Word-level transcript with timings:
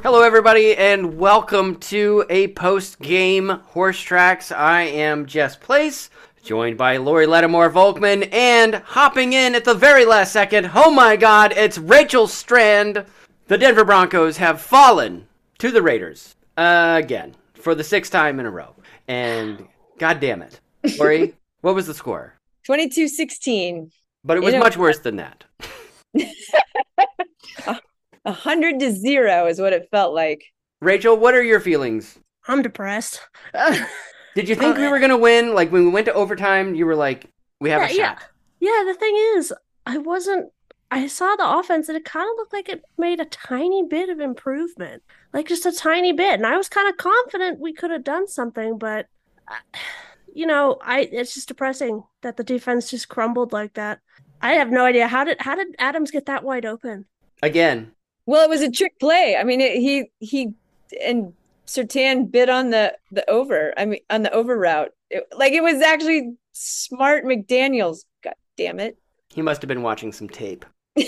Hello, 0.00 0.22
everybody, 0.22 0.76
and 0.76 1.18
welcome 1.18 1.74
to 1.80 2.24
a 2.30 2.48
post 2.48 3.00
game 3.00 3.48
Horse 3.48 4.00
Tracks. 4.00 4.52
I 4.52 4.82
am 4.82 5.26
Jess 5.26 5.56
Place, 5.56 6.08
joined 6.44 6.78
by 6.78 6.98
Lori 6.98 7.26
Lattimore 7.26 7.68
Volkman, 7.68 8.32
and 8.32 8.76
hopping 8.76 9.32
in 9.32 9.56
at 9.56 9.64
the 9.64 9.74
very 9.74 10.04
last 10.04 10.32
second, 10.32 10.70
oh 10.72 10.92
my 10.92 11.16
god, 11.16 11.52
it's 11.56 11.78
Rachel 11.78 12.28
Strand. 12.28 13.06
The 13.48 13.58
Denver 13.58 13.84
Broncos 13.84 14.36
have 14.36 14.60
fallen 14.60 15.26
to 15.58 15.72
the 15.72 15.82
Raiders 15.82 16.36
again 16.56 17.34
for 17.54 17.74
the 17.74 17.84
sixth 17.84 18.12
time 18.12 18.38
in 18.38 18.46
a 18.46 18.50
row. 18.52 18.76
And 19.08 19.66
god 19.98 20.20
damn 20.20 20.42
it. 20.42 20.60
Lori, 20.96 21.34
what 21.60 21.74
was 21.74 21.88
the 21.88 21.94
score? 21.94 22.34
22 22.62 23.08
16. 23.08 23.90
But 24.22 24.36
it 24.36 24.44
was 24.44 24.54
much 24.54 24.76
worse 24.76 25.00
than 25.00 25.16
that. 25.16 25.44
A 28.28 28.32
hundred 28.32 28.78
to 28.80 28.92
zero 28.92 29.46
is 29.46 29.58
what 29.58 29.72
it 29.72 29.88
felt 29.90 30.12
like. 30.12 30.44
Rachel, 30.82 31.16
what 31.16 31.32
are 31.32 31.42
your 31.42 31.60
feelings? 31.60 32.18
I'm 32.46 32.60
depressed. 32.60 33.22
Did 34.34 34.50
you 34.50 34.54
think 34.54 34.76
we 34.76 34.86
were 34.86 34.98
going 34.98 35.08
to 35.08 35.16
win? 35.16 35.54
Like 35.54 35.72
when 35.72 35.86
we 35.86 35.90
went 35.90 36.04
to 36.06 36.12
overtime, 36.12 36.74
you 36.74 36.84
were 36.84 36.94
like, 36.94 37.24
we 37.58 37.70
have 37.70 37.80
yeah, 37.80 37.86
a 37.86 37.88
shot. 37.88 38.18
yeah. 38.60 38.68
Yeah, 38.68 38.92
the 38.92 38.98
thing 38.98 39.16
is, 39.36 39.54
I 39.86 39.96
wasn't 39.96 40.52
I 40.90 41.06
saw 41.06 41.36
the 41.36 41.58
offense 41.58 41.88
and 41.88 41.96
it 41.96 42.04
kind 42.04 42.28
of 42.30 42.36
looked 42.36 42.52
like 42.52 42.68
it 42.68 42.84
made 42.98 43.18
a 43.18 43.24
tiny 43.24 43.86
bit 43.88 44.10
of 44.10 44.20
improvement. 44.20 45.02
Like 45.32 45.48
just 45.48 45.64
a 45.64 45.72
tiny 45.72 46.12
bit. 46.12 46.34
And 46.34 46.46
I 46.46 46.58
was 46.58 46.68
kind 46.68 46.86
of 46.86 46.98
confident 46.98 47.60
we 47.60 47.72
could 47.72 47.90
have 47.90 48.04
done 48.04 48.28
something, 48.28 48.76
but 48.76 49.06
uh, 49.50 49.54
you 50.34 50.44
know, 50.44 50.76
I 50.82 51.08
it's 51.10 51.32
just 51.32 51.48
depressing 51.48 52.02
that 52.20 52.36
the 52.36 52.44
defense 52.44 52.90
just 52.90 53.08
crumbled 53.08 53.54
like 53.54 53.72
that. 53.72 54.00
I 54.42 54.52
have 54.52 54.70
no 54.70 54.84
idea 54.84 55.08
how 55.08 55.24
did 55.24 55.40
how 55.40 55.54
did 55.54 55.74
Adams 55.78 56.10
get 56.10 56.26
that 56.26 56.44
wide 56.44 56.66
open? 56.66 57.06
Again, 57.42 57.92
Well, 58.28 58.44
it 58.44 58.50
was 58.50 58.60
a 58.60 58.70
trick 58.70 59.00
play. 59.00 59.38
I 59.40 59.42
mean, 59.42 59.62
it, 59.62 59.76
he 59.76 60.10
he 60.18 60.52
and 61.02 61.32
Surtain 61.66 62.30
bid 62.30 62.50
on 62.50 62.68
the 62.68 62.94
the 63.10 63.28
over. 63.30 63.72
I 63.78 63.86
mean, 63.86 64.00
on 64.10 64.22
the 64.22 64.30
over 64.32 64.54
route. 64.58 64.90
It, 65.08 65.24
like 65.34 65.54
it 65.54 65.62
was 65.62 65.80
actually 65.80 66.34
smart 66.52 67.24
McDaniel's. 67.24 68.04
God 68.22 68.34
damn 68.58 68.80
it. 68.80 68.98
he 69.32 69.40
must 69.40 69.62
have 69.62 69.68
been 69.68 69.80
watching 69.82 70.12
some 70.12 70.28
tape. 70.28 70.66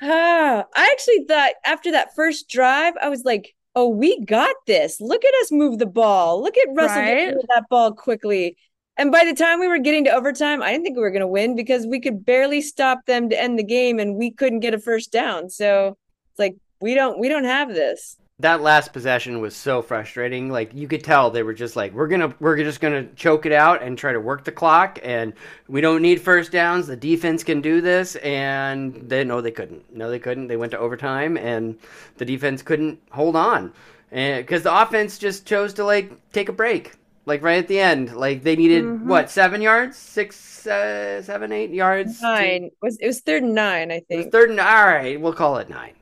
Ah, 0.00 0.64
I 0.76 0.90
actually 0.92 1.24
thought 1.24 1.54
after 1.64 1.90
that 1.92 2.14
first 2.14 2.48
drive, 2.48 2.94
I 3.02 3.08
was 3.08 3.24
like, 3.24 3.54
"Oh, 3.74 3.88
we 3.88 4.20
got 4.24 4.54
this! 4.66 5.00
Look 5.00 5.24
at 5.24 5.34
us 5.40 5.50
move 5.50 5.78
the 5.78 5.86
ball. 5.86 6.40
Look 6.40 6.56
at 6.56 6.68
Russell 6.72 7.02
Right? 7.02 7.16
getting 7.16 7.40
that 7.48 7.68
ball 7.68 7.92
quickly." 7.94 8.56
And 8.98 9.12
by 9.12 9.24
the 9.24 9.34
time 9.34 9.60
we 9.60 9.68
were 9.68 9.78
getting 9.78 10.02
to 10.04 10.10
overtime, 10.10 10.60
I 10.60 10.72
didn't 10.72 10.82
think 10.82 10.96
we 10.96 11.02
were 11.02 11.12
going 11.12 11.20
to 11.20 11.28
win 11.28 11.54
because 11.54 11.86
we 11.86 12.00
could 12.00 12.26
barely 12.26 12.60
stop 12.60 13.06
them 13.06 13.28
to 13.30 13.40
end 13.40 13.56
the 13.56 13.62
game, 13.62 14.00
and 14.00 14.16
we 14.16 14.32
couldn't 14.32 14.58
get 14.58 14.74
a 14.74 14.78
first 14.78 15.12
down. 15.12 15.48
So 15.50 15.96
it's 16.32 16.38
like 16.40 16.56
we 16.80 16.94
don't 16.94 17.18
we 17.18 17.28
don't 17.28 17.44
have 17.44 17.68
this. 17.68 18.16
That 18.40 18.60
last 18.60 18.92
possession 18.92 19.40
was 19.40 19.54
so 19.54 19.82
frustrating. 19.82 20.50
Like 20.50 20.74
you 20.74 20.88
could 20.88 21.04
tell 21.04 21.30
they 21.30 21.44
were 21.44 21.54
just 21.54 21.76
like, 21.76 21.92
we're 21.92 22.08
gonna 22.08 22.34
we're 22.40 22.56
just 22.56 22.80
gonna 22.80 23.06
choke 23.14 23.46
it 23.46 23.52
out 23.52 23.82
and 23.82 23.96
try 23.96 24.12
to 24.12 24.20
work 24.20 24.44
the 24.44 24.50
clock, 24.50 24.98
and 25.04 25.32
we 25.68 25.80
don't 25.80 26.02
need 26.02 26.20
first 26.20 26.50
downs. 26.50 26.88
The 26.88 26.96
defense 26.96 27.44
can 27.44 27.60
do 27.60 27.80
this, 27.80 28.16
and 28.16 29.08
they 29.08 29.22
no, 29.22 29.40
they 29.40 29.52
couldn't. 29.52 29.94
No, 29.94 30.10
they 30.10 30.18
couldn't. 30.18 30.48
They 30.48 30.56
went 30.56 30.72
to 30.72 30.78
overtime, 30.78 31.36
and 31.36 31.78
the 32.16 32.24
defense 32.24 32.62
couldn't 32.62 33.00
hold 33.12 33.36
on, 33.36 33.72
and 34.10 34.44
because 34.44 34.64
the 34.64 34.76
offense 34.82 35.18
just 35.18 35.46
chose 35.46 35.72
to 35.74 35.84
like 35.84 36.10
take 36.32 36.48
a 36.48 36.52
break, 36.52 36.94
like 37.28 37.42
right 37.42 37.58
at 37.58 37.68
the 37.68 37.78
end. 37.80 38.16
Like 38.16 38.42
they 38.42 38.56
needed 38.56 38.84
Mhm. 38.84 39.04
what 39.04 39.30
seven 39.30 39.60
yards, 39.62 39.96
six, 39.96 40.66
uh, 40.66 41.22
seven, 41.22 41.52
eight 41.52 41.70
yards. 41.70 42.20
Nine 42.22 42.64
it 42.64 42.72
was 42.82 42.96
it 42.98 43.06
was 43.06 43.20
third 43.20 43.42
and 43.44 43.54
nine, 43.54 43.92
I 43.92 44.02
It 44.10 44.16
was 44.16 44.26
think. 44.26 44.32
third 44.32 44.50
and 44.50 44.60
all 44.60 44.86
right, 44.86 45.20
we'll 45.20 45.32
call 45.34 45.58
it 45.58 45.68
nine. 45.68 45.94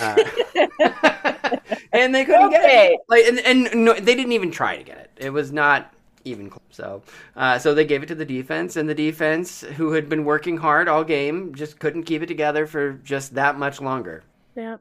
Uh, 0.00 0.16
and 1.92 2.14
they 2.14 2.24
couldn't 2.24 2.50
get 2.50 2.64
it. 2.64 3.00
Like, 3.08 3.24
and, 3.26 3.38
and 3.40 3.84
no, 3.84 3.94
they 3.94 4.14
didn't 4.14 4.32
even 4.32 4.50
try 4.50 4.76
to 4.76 4.82
get 4.82 4.98
it. 4.98 5.10
It 5.16 5.30
was 5.30 5.52
not 5.52 5.92
even 6.24 6.48
close. 6.48 6.62
So, 6.70 7.02
uh, 7.36 7.58
so 7.58 7.74
they 7.74 7.84
gave 7.84 8.02
it 8.02 8.06
to 8.06 8.14
the 8.14 8.24
defense, 8.24 8.76
and 8.76 8.88
the 8.88 8.94
defense, 8.94 9.60
who 9.60 9.92
had 9.92 10.08
been 10.08 10.24
working 10.24 10.56
hard 10.56 10.88
all 10.88 11.04
game, 11.04 11.54
just 11.54 11.78
couldn't 11.78 12.04
keep 12.04 12.22
it 12.22 12.26
together 12.26 12.66
for 12.66 12.94
just 12.94 13.34
that 13.34 13.58
much 13.58 13.80
longer. 13.80 14.22
Yeah. 14.56 14.78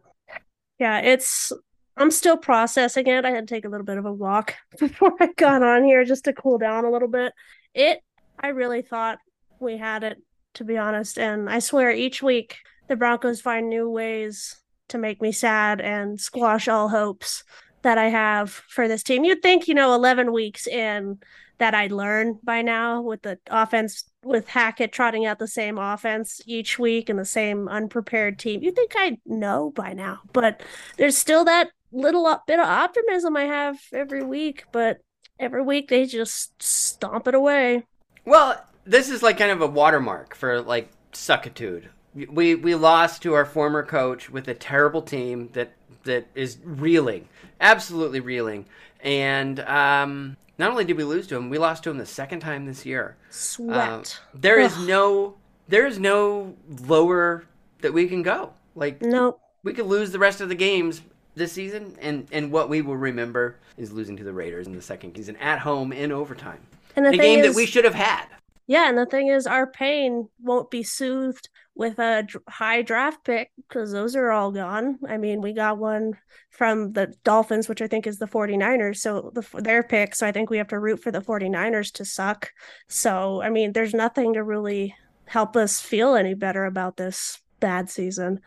Yeah, 0.79 0.99
it's 0.99 1.51
I'm 1.95 2.11
still 2.11 2.37
processing 2.37 3.07
it. 3.07 3.25
I 3.25 3.31
had 3.31 3.47
to 3.47 3.53
take 3.53 3.65
a 3.65 3.69
little 3.69 3.85
bit 3.85 3.97
of 3.97 4.05
a 4.05 4.13
walk 4.13 4.55
before 4.79 5.13
I 5.19 5.29
got 5.35 5.63
on 5.63 5.83
here 5.83 6.03
just 6.05 6.25
to 6.25 6.33
cool 6.33 6.57
down 6.57 6.85
a 6.85 6.91
little 6.91 7.07
bit. 7.07 7.33
It 7.73 8.01
I 8.39 8.49
really 8.49 8.81
thought 8.81 9.19
we 9.59 9.77
had 9.77 10.03
it, 10.03 10.21
to 10.55 10.63
be 10.63 10.77
honest, 10.77 11.17
and 11.17 11.49
I 11.49 11.59
swear 11.59 11.91
each 11.91 12.21
week 12.21 12.57
the 12.87 12.95
Broncos 12.95 13.41
find 13.41 13.69
new 13.69 13.89
ways 13.89 14.57
to 14.89 14.97
make 14.97 15.21
me 15.21 15.31
sad 15.31 15.79
and 15.79 16.19
squash 16.19 16.67
all 16.67 16.89
hopes 16.89 17.43
that 17.83 17.97
I 17.97 18.09
have 18.09 18.49
for 18.51 18.87
this 18.87 19.03
team. 19.03 19.23
You'd 19.23 19.41
think, 19.41 19.67
you 19.67 19.73
know, 19.73 19.93
11 19.93 20.31
weeks 20.33 20.67
in 20.67 21.19
that 21.57 21.73
I'd 21.73 21.91
learn 21.91 22.39
by 22.43 22.61
now 22.61 23.01
with 23.01 23.21
the 23.21 23.39
offense, 23.49 24.05
with 24.23 24.47
Hackett 24.47 24.91
trotting 24.91 25.25
out 25.25 25.39
the 25.39 25.47
same 25.47 25.77
offense 25.77 26.41
each 26.45 26.79
week 26.79 27.09
and 27.09 27.19
the 27.19 27.25
same 27.25 27.67
unprepared 27.67 28.39
team. 28.39 28.61
You'd 28.61 28.75
think 28.75 28.95
I'd 28.97 29.19
know 29.25 29.71
by 29.71 29.93
now, 29.93 30.21
but 30.33 30.61
there's 30.97 31.17
still 31.17 31.45
that 31.45 31.69
little 31.93 32.39
bit 32.47 32.59
of 32.59 32.65
optimism 32.65 33.37
I 33.37 33.43
have 33.45 33.79
every 33.93 34.23
week. 34.23 34.65
But 34.71 34.99
every 35.39 35.61
week 35.63 35.89
they 35.89 36.05
just 36.05 36.61
stomp 36.61 37.27
it 37.27 37.35
away. 37.35 37.83
Well, 38.25 38.63
this 38.85 39.09
is 39.09 39.23
like 39.23 39.37
kind 39.37 39.51
of 39.51 39.61
a 39.61 39.67
watermark 39.67 40.35
for 40.35 40.61
like 40.61 40.89
suckitude. 41.11 41.85
We 42.13 42.55
we 42.55 42.75
lost 42.75 43.21
to 43.23 43.33
our 43.33 43.45
former 43.45 43.83
coach 43.83 44.29
with 44.29 44.47
a 44.47 44.53
terrible 44.53 45.01
team 45.01 45.49
that 45.53 45.73
that 46.03 46.27
is 46.35 46.57
reeling, 46.63 47.27
absolutely 47.59 48.19
reeling. 48.19 48.65
And 49.01 49.59
um, 49.61 50.37
not 50.57 50.71
only 50.71 50.85
did 50.85 50.97
we 50.97 51.03
lose 51.03 51.27
to 51.27 51.35
him, 51.35 51.49
we 51.49 51.57
lost 51.57 51.83
to 51.83 51.89
him 51.89 51.97
the 51.97 52.05
second 52.05 52.41
time 52.41 52.65
this 52.65 52.85
year. 52.85 53.17
Sweat. 53.29 54.19
Uh, 54.23 54.37
there 54.39 54.59
is 54.59 54.73
Ugh. 54.77 54.87
no 54.87 55.35
there 55.67 55.87
is 55.87 55.97
no 55.99 56.55
lower 56.85 57.45
that 57.81 57.93
we 57.93 58.07
can 58.07 58.21
go. 58.21 58.53
Like 58.75 59.01
Nope. 59.01 59.39
we 59.63 59.73
could 59.73 59.85
lose 59.85 60.11
the 60.11 60.19
rest 60.19 60.41
of 60.41 60.49
the 60.49 60.55
games 60.55 61.01
this 61.35 61.51
season, 61.51 61.95
and 62.01 62.27
and 62.31 62.51
what 62.51 62.69
we 62.69 62.81
will 62.81 62.97
remember 62.97 63.57
is 63.77 63.91
losing 63.91 64.17
to 64.17 64.23
the 64.23 64.33
Raiders 64.33 64.67
in 64.67 64.73
the 64.73 64.81
second 64.81 65.15
season 65.15 65.35
at 65.37 65.59
home 65.59 65.91
in 65.91 66.11
overtime. 66.11 66.59
And 66.95 67.05
the 67.05 67.09
a 67.09 67.17
game 67.17 67.39
is, 67.39 67.47
that 67.47 67.55
we 67.55 67.65
should 67.65 67.85
have 67.85 67.95
had. 67.95 68.25
Yeah, 68.67 68.87
and 68.87 68.97
the 68.97 69.05
thing 69.05 69.27
is, 69.27 69.47
our 69.47 69.67
pain 69.67 70.29
won't 70.41 70.71
be 70.71 70.83
soothed 70.83 71.49
with 71.75 71.97
a 71.99 72.27
high 72.47 72.81
draft 72.83 73.23
pick 73.23 73.51
because 73.57 73.91
those 73.91 74.15
are 74.15 74.31
all 74.31 74.51
gone. 74.51 74.99
I 75.07 75.17
mean, 75.17 75.41
we 75.41 75.53
got 75.53 75.79
one 75.79 76.13
from 76.51 76.93
the 76.93 77.13
Dolphins, 77.23 77.67
which 77.67 77.81
I 77.81 77.87
think 77.87 78.05
is 78.05 78.19
the 78.19 78.27
49ers, 78.27 78.97
so 78.97 79.31
the, 79.33 79.45
their 79.61 79.81
pick. 79.81 80.15
So 80.15 80.27
I 80.27 80.31
think 80.31 80.49
we 80.49 80.57
have 80.57 80.67
to 80.67 80.79
root 80.79 81.01
for 81.01 81.11
the 81.11 81.21
49ers 81.21 81.91
to 81.93 82.05
suck. 82.05 82.51
So, 82.87 83.41
I 83.41 83.49
mean, 83.49 83.73
there's 83.73 83.93
nothing 83.93 84.33
to 84.33 84.43
really 84.43 84.95
help 85.25 85.55
us 85.55 85.81
feel 85.81 86.15
any 86.15 86.35
better 86.35 86.65
about 86.65 86.97
this 86.97 87.41
bad 87.59 87.89
season. 87.89 88.39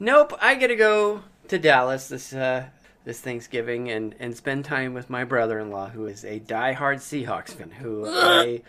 Nope, 0.00 0.34
I 0.40 0.56
got 0.56 0.66
to 0.66 0.76
go 0.76 1.22
to 1.52 1.58
Dallas 1.58 2.08
this 2.08 2.32
uh, 2.32 2.64
this 3.04 3.20
Thanksgiving 3.20 3.90
and 3.90 4.14
and 4.18 4.34
spend 4.34 4.64
time 4.64 4.94
with 4.94 5.10
my 5.10 5.22
brother-in-law, 5.24 5.90
who 5.90 6.06
is 6.06 6.24
a 6.24 6.40
diehard 6.40 6.96
Seahawks 6.96 7.50
fan. 7.50 7.70
Who 7.70 8.06
I 8.08 8.62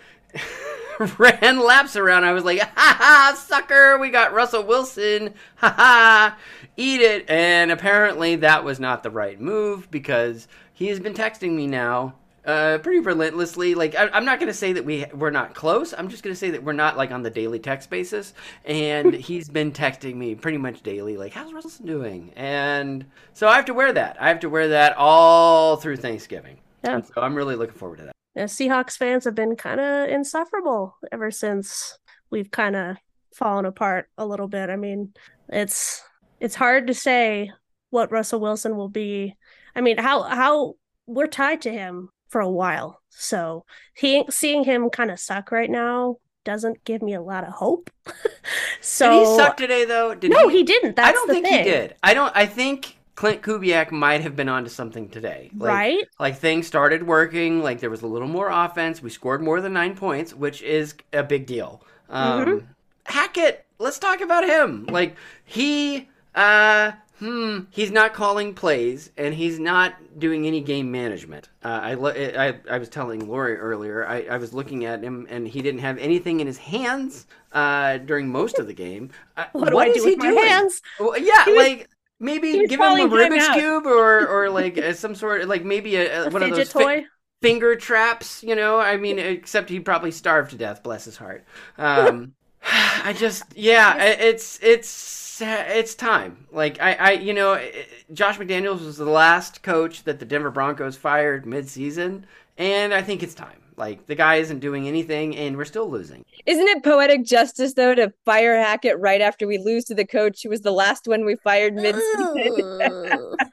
ran 1.17 1.59
laps 1.59 1.95
around. 1.95 2.25
I 2.25 2.33
was 2.33 2.43
like, 2.43 2.59
"Ha 2.59 2.69
ha, 2.75 3.35
sucker! 3.37 3.97
We 3.97 4.09
got 4.09 4.33
Russell 4.33 4.65
Wilson. 4.65 5.33
Ha 5.55 5.69
ha, 5.69 6.37
eat 6.75 6.99
it!" 6.99 7.29
And 7.29 7.71
apparently, 7.71 8.35
that 8.37 8.65
was 8.65 8.81
not 8.81 9.01
the 9.01 9.11
right 9.11 9.39
move 9.39 9.89
because 9.89 10.49
he 10.73 10.87
has 10.87 10.99
been 10.99 11.13
texting 11.13 11.53
me 11.53 11.67
now 11.67 12.15
uh, 12.45 12.77
pretty 12.79 12.99
relentlessly. 12.99 13.75
Like 13.75 13.95
I, 13.95 14.09
I'm 14.09 14.25
not 14.25 14.39
going 14.39 14.47
to 14.47 14.53
say 14.53 14.73
that 14.73 14.85
we 14.85 15.05
we're 15.13 15.31
not 15.31 15.53
close. 15.53 15.93
I'm 15.93 16.09
just 16.09 16.23
going 16.23 16.33
to 16.33 16.39
say 16.39 16.51
that 16.51 16.63
we're 16.63 16.73
not 16.73 16.97
like 16.97 17.11
on 17.11 17.23
the 17.23 17.29
daily 17.29 17.59
text 17.59 17.89
basis. 17.89 18.33
And 18.65 19.13
he's 19.13 19.49
been 19.49 19.71
texting 19.71 20.15
me 20.15 20.35
pretty 20.35 20.57
much 20.57 20.81
daily, 20.83 21.17
like, 21.17 21.33
"How's 21.33 21.53
Russell 21.53 21.85
doing?" 21.85 22.31
And 22.35 23.05
so 23.33 23.47
I 23.47 23.55
have 23.55 23.65
to 23.65 23.73
wear 23.73 23.93
that. 23.93 24.17
I 24.21 24.27
have 24.27 24.39
to 24.41 24.49
wear 24.49 24.69
that 24.69 24.95
all 24.97 25.77
through 25.77 25.97
Thanksgiving. 25.97 26.57
Yeah. 26.83 26.95
And 26.95 27.05
so 27.05 27.13
I'm 27.17 27.35
really 27.35 27.55
looking 27.55 27.75
forward 27.75 27.99
to 27.99 28.05
that. 28.05 28.13
Yeah, 28.35 28.45
Seahawks 28.45 28.97
fans 28.97 29.25
have 29.25 29.35
been 29.35 29.55
kind 29.55 29.79
of 29.79 30.09
insufferable 30.09 30.97
ever 31.11 31.29
since 31.29 31.97
we've 32.31 32.49
kind 32.49 32.75
of 32.75 32.97
fallen 33.33 33.65
apart 33.65 34.09
a 34.17 34.25
little 34.25 34.47
bit. 34.47 34.69
I 34.69 34.75
mean, 34.75 35.13
it's 35.49 36.01
it's 36.39 36.55
hard 36.55 36.87
to 36.87 36.93
say 36.93 37.51
what 37.89 38.11
Russell 38.11 38.39
Wilson 38.39 38.75
will 38.75 38.89
be. 38.89 39.37
I 39.75 39.81
mean, 39.81 39.97
how 39.97 40.23
how 40.23 40.73
we're 41.05 41.27
tied 41.27 41.61
to 41.61 41.71
him 41.71 42.09
for 42.33 42.41
a 42.41 42.49
while. 42.51 43.01
So 43.11 43.65
he 43.95 44.25
seeing 44.29 44.65
him 44.65 44.89
kind 44.89 45.11
of 45.11 45.19
suck 45.21 45.51
right 45.53 45.69
now 45.71 46.17
doesn't 46.43 46.83
give 46.83 47.01
me 47.01 47.13
a 47.13 47.21
lot 47.21 47.45
of 47.45 47.53
hope. 47.53 47.89
so 48.81 49.09
did 49.09 49.19
he 49.19 49.37
suck 49.37 49.57
today 49.57 49.85
though? 49.85 50.13
Did 50.15 50.31
no, 50.31 50.49
he, 50.49 50.63
didn't. 50.63 50.97
That's 50.97 51.09
I 51.09 51.11
don't 51.13 51.27
the 51.29 51.33
think 51.35 51.45
thing. 51.47 51.63
he 51.63 51.71
did. 51.71 51.95
I 52.03 52.13
don't. 52.13 52.35
I 52.35 52.45
think 52.45 52.97
Clint 53.15 53.41
Kubiak 53.41 53.91
might 53.91 54.21
have 54.21 54.35
been 54.35 54.49
onto 54.49 54.69
something 54.69 55.09
today. 55.09 55.51
Like, 55.57 55.69
Right? 55.69 56.03
Like 56.19 56.37
things 56.37 56.67
started 56.67 57.03
working. 57.07 57.61
Like 57.61 57.79
there 57.79 57.89
was 57.89 58.01
a 58.01 58.07
little 58.07 58.27
more 58.27 58.49
offense. 58.49 59.01
We 59.01 59.09
scored 59.09 59.41
more 59.41 59.61
than 59.61 59.73
nine 59.73 59.95
points, 59.95 60.33
which 60.33 60.61
is 60.61 60.95
a 61.13 61.23
big 61.23 61.45
deal. 61.45 61.83
Um, 62.09 62.45
Mhm. 62.45 62.67
Hackett, 63.05 63.65
let's 63.79 63.99
talk 63.99 64.21
about 64.21 64.45
him. 64.45 64.85
Like 64.89 65.15
he, 65.45 66.09
uh, 66.35 66.93
hmm, 67.23 67.59
he's 67.69 67.91
not 67.91 68.13
calling 68.13 68.53
plays 68.53 69.11
and 69.17 69.33
he's 69.33 69.59
not 69.59 69.95
doing 70.19 70.45
any 70.47 70.61
game 70.61 70.91
management. 70.91 71.49
Uh, 71.63 71.79
I, 71.81 71.93
lo- 71.93 72.11
I, 72.11 72.59
I 72.69 72.77
was 72.77 72.89
telling 72.89 73.27
Lori 73.27 73.55
earlier. 73.55 74.05
I, 74.05 74.23
I 74.23 74.37
was 74.37 74.53
looking 74.53 74.85
at 74.85 75.03
him 75.03 75.27
and 75.29 75.47
he 75.47 75.61
didn't 75.61 75.81
have 75.81 75.97
anything 75.97 76.39
in 76.39 76.47
his 76.47 76.57
hands 76.57 77.25
uh, 77.51 77.97
during 77.99 78.29
most 78.29 78.59
of 78.59 78.67
the 78.67 78.73
game. 78.73 79.11
Uh, 79.37 79.45
What 79.53 79.69
do 79.69 79.79
I 79.79 79.85
is 79.87 79.95
do 79.95 80.03
he 80.03 80.15
with 80.15 80.17
my 80.17 80.31
hands? 80.31 80.81
Well, 80.99 81.17
yeah, 81.17 81.45
was- 81.45 81.55
like 81.55 81.89
maybe 82.19 82.63
give 82.67 82.81
him 82.81 82.99
a 82.99 83.07
Rubik's 83.07 83.49
cube 83.49 83.85
or 83.85 84.27
or 84.27 84.49
like 84.49 84.77
uh, 84.77 84.93
some 84.93 85.15
sort 85.15 85.47
like 85.47 85.63
maybe 85.63 85.95
a, 85.95 86.25
a 86.25 86.29
one 86.29 86.43
of 86.43 86.49
those 86.49 86.69
fi- 86.71 86.83
toy? 86.83 87.05
finger 87.41 87.75
traps. 87.75 88.43
You 88.43 88.55
know, 88.55 88.79
I 88.79 88.97
mean, 88.97 89.19
except 89.19 89.69
he 89.69 89.79
probably 89.79 90.11
starved 90.11 90.51
to 90.51 90.57
death. 90.57 90.83
Bless 90.83 91.05
his 91.05 91.17
heart. 91.17 91.45
Um, 91.77 92.33
I 93.03 93.13
just 93.17 93.43
yeah, 93.55 94.01
it's 94.03 94.59
it's 94.61 95.41
it's 95.41 95.95
time. 95.95 96.47
Like 96.51 96.81
I 96.81 96.93
I 96.93 97.11
you 97.13 97.33
know, 97.33 97.53
eh, 97.53 97.83
Josh 98.13 98.37
McDaniels 98.37 98.85
was 98.85 98.97
the 98.97 99.05
last 99.05 99.63
coach 99.63 100.03
that 100.03 100.19
the 100.19 100.25
Denver 100.25 100.51
Broncos 100.51 100.95
fired 100.95 101.45
mid-season, 101.45 102.25
and 102.57 102.93
I 102.93 103.01
think 103.01 103.23
it's 103.23 103.33
time. 103.33 103.59
Like 103.75 104.05
the 104.05 104.15
guy 104.15 104.35
isn't 104.35 104.59
doing 104.59 104.87
anything, 104.87 105.35
and 105.35 105.57
we're 105.57 105.65
still 105.65 105.89
losing. 105.89 106.23
Isn't 106.45 106.67
it 106.67 106.83
poetic 106.83 107.25
justice 107.25 107.73
though 107.73 107.95
to 107.95 108.13
fire 108.25 108.57
Hackett 108.57 108.99
right 108.99 109.21
after 109.21 109.47
we 109.47 109.57
lose 109.57 109.85
to 109.85 109.95
the 109.95 110.05
coach 110.05 110.43
who 110.43 110.49
was 110.49 110.61
the 110.61 110.71
last 110.71 111.07
one 111.07 111.25
we 111.25 111.35
fired 111.35 111.73
mid-season? 111.73 113.35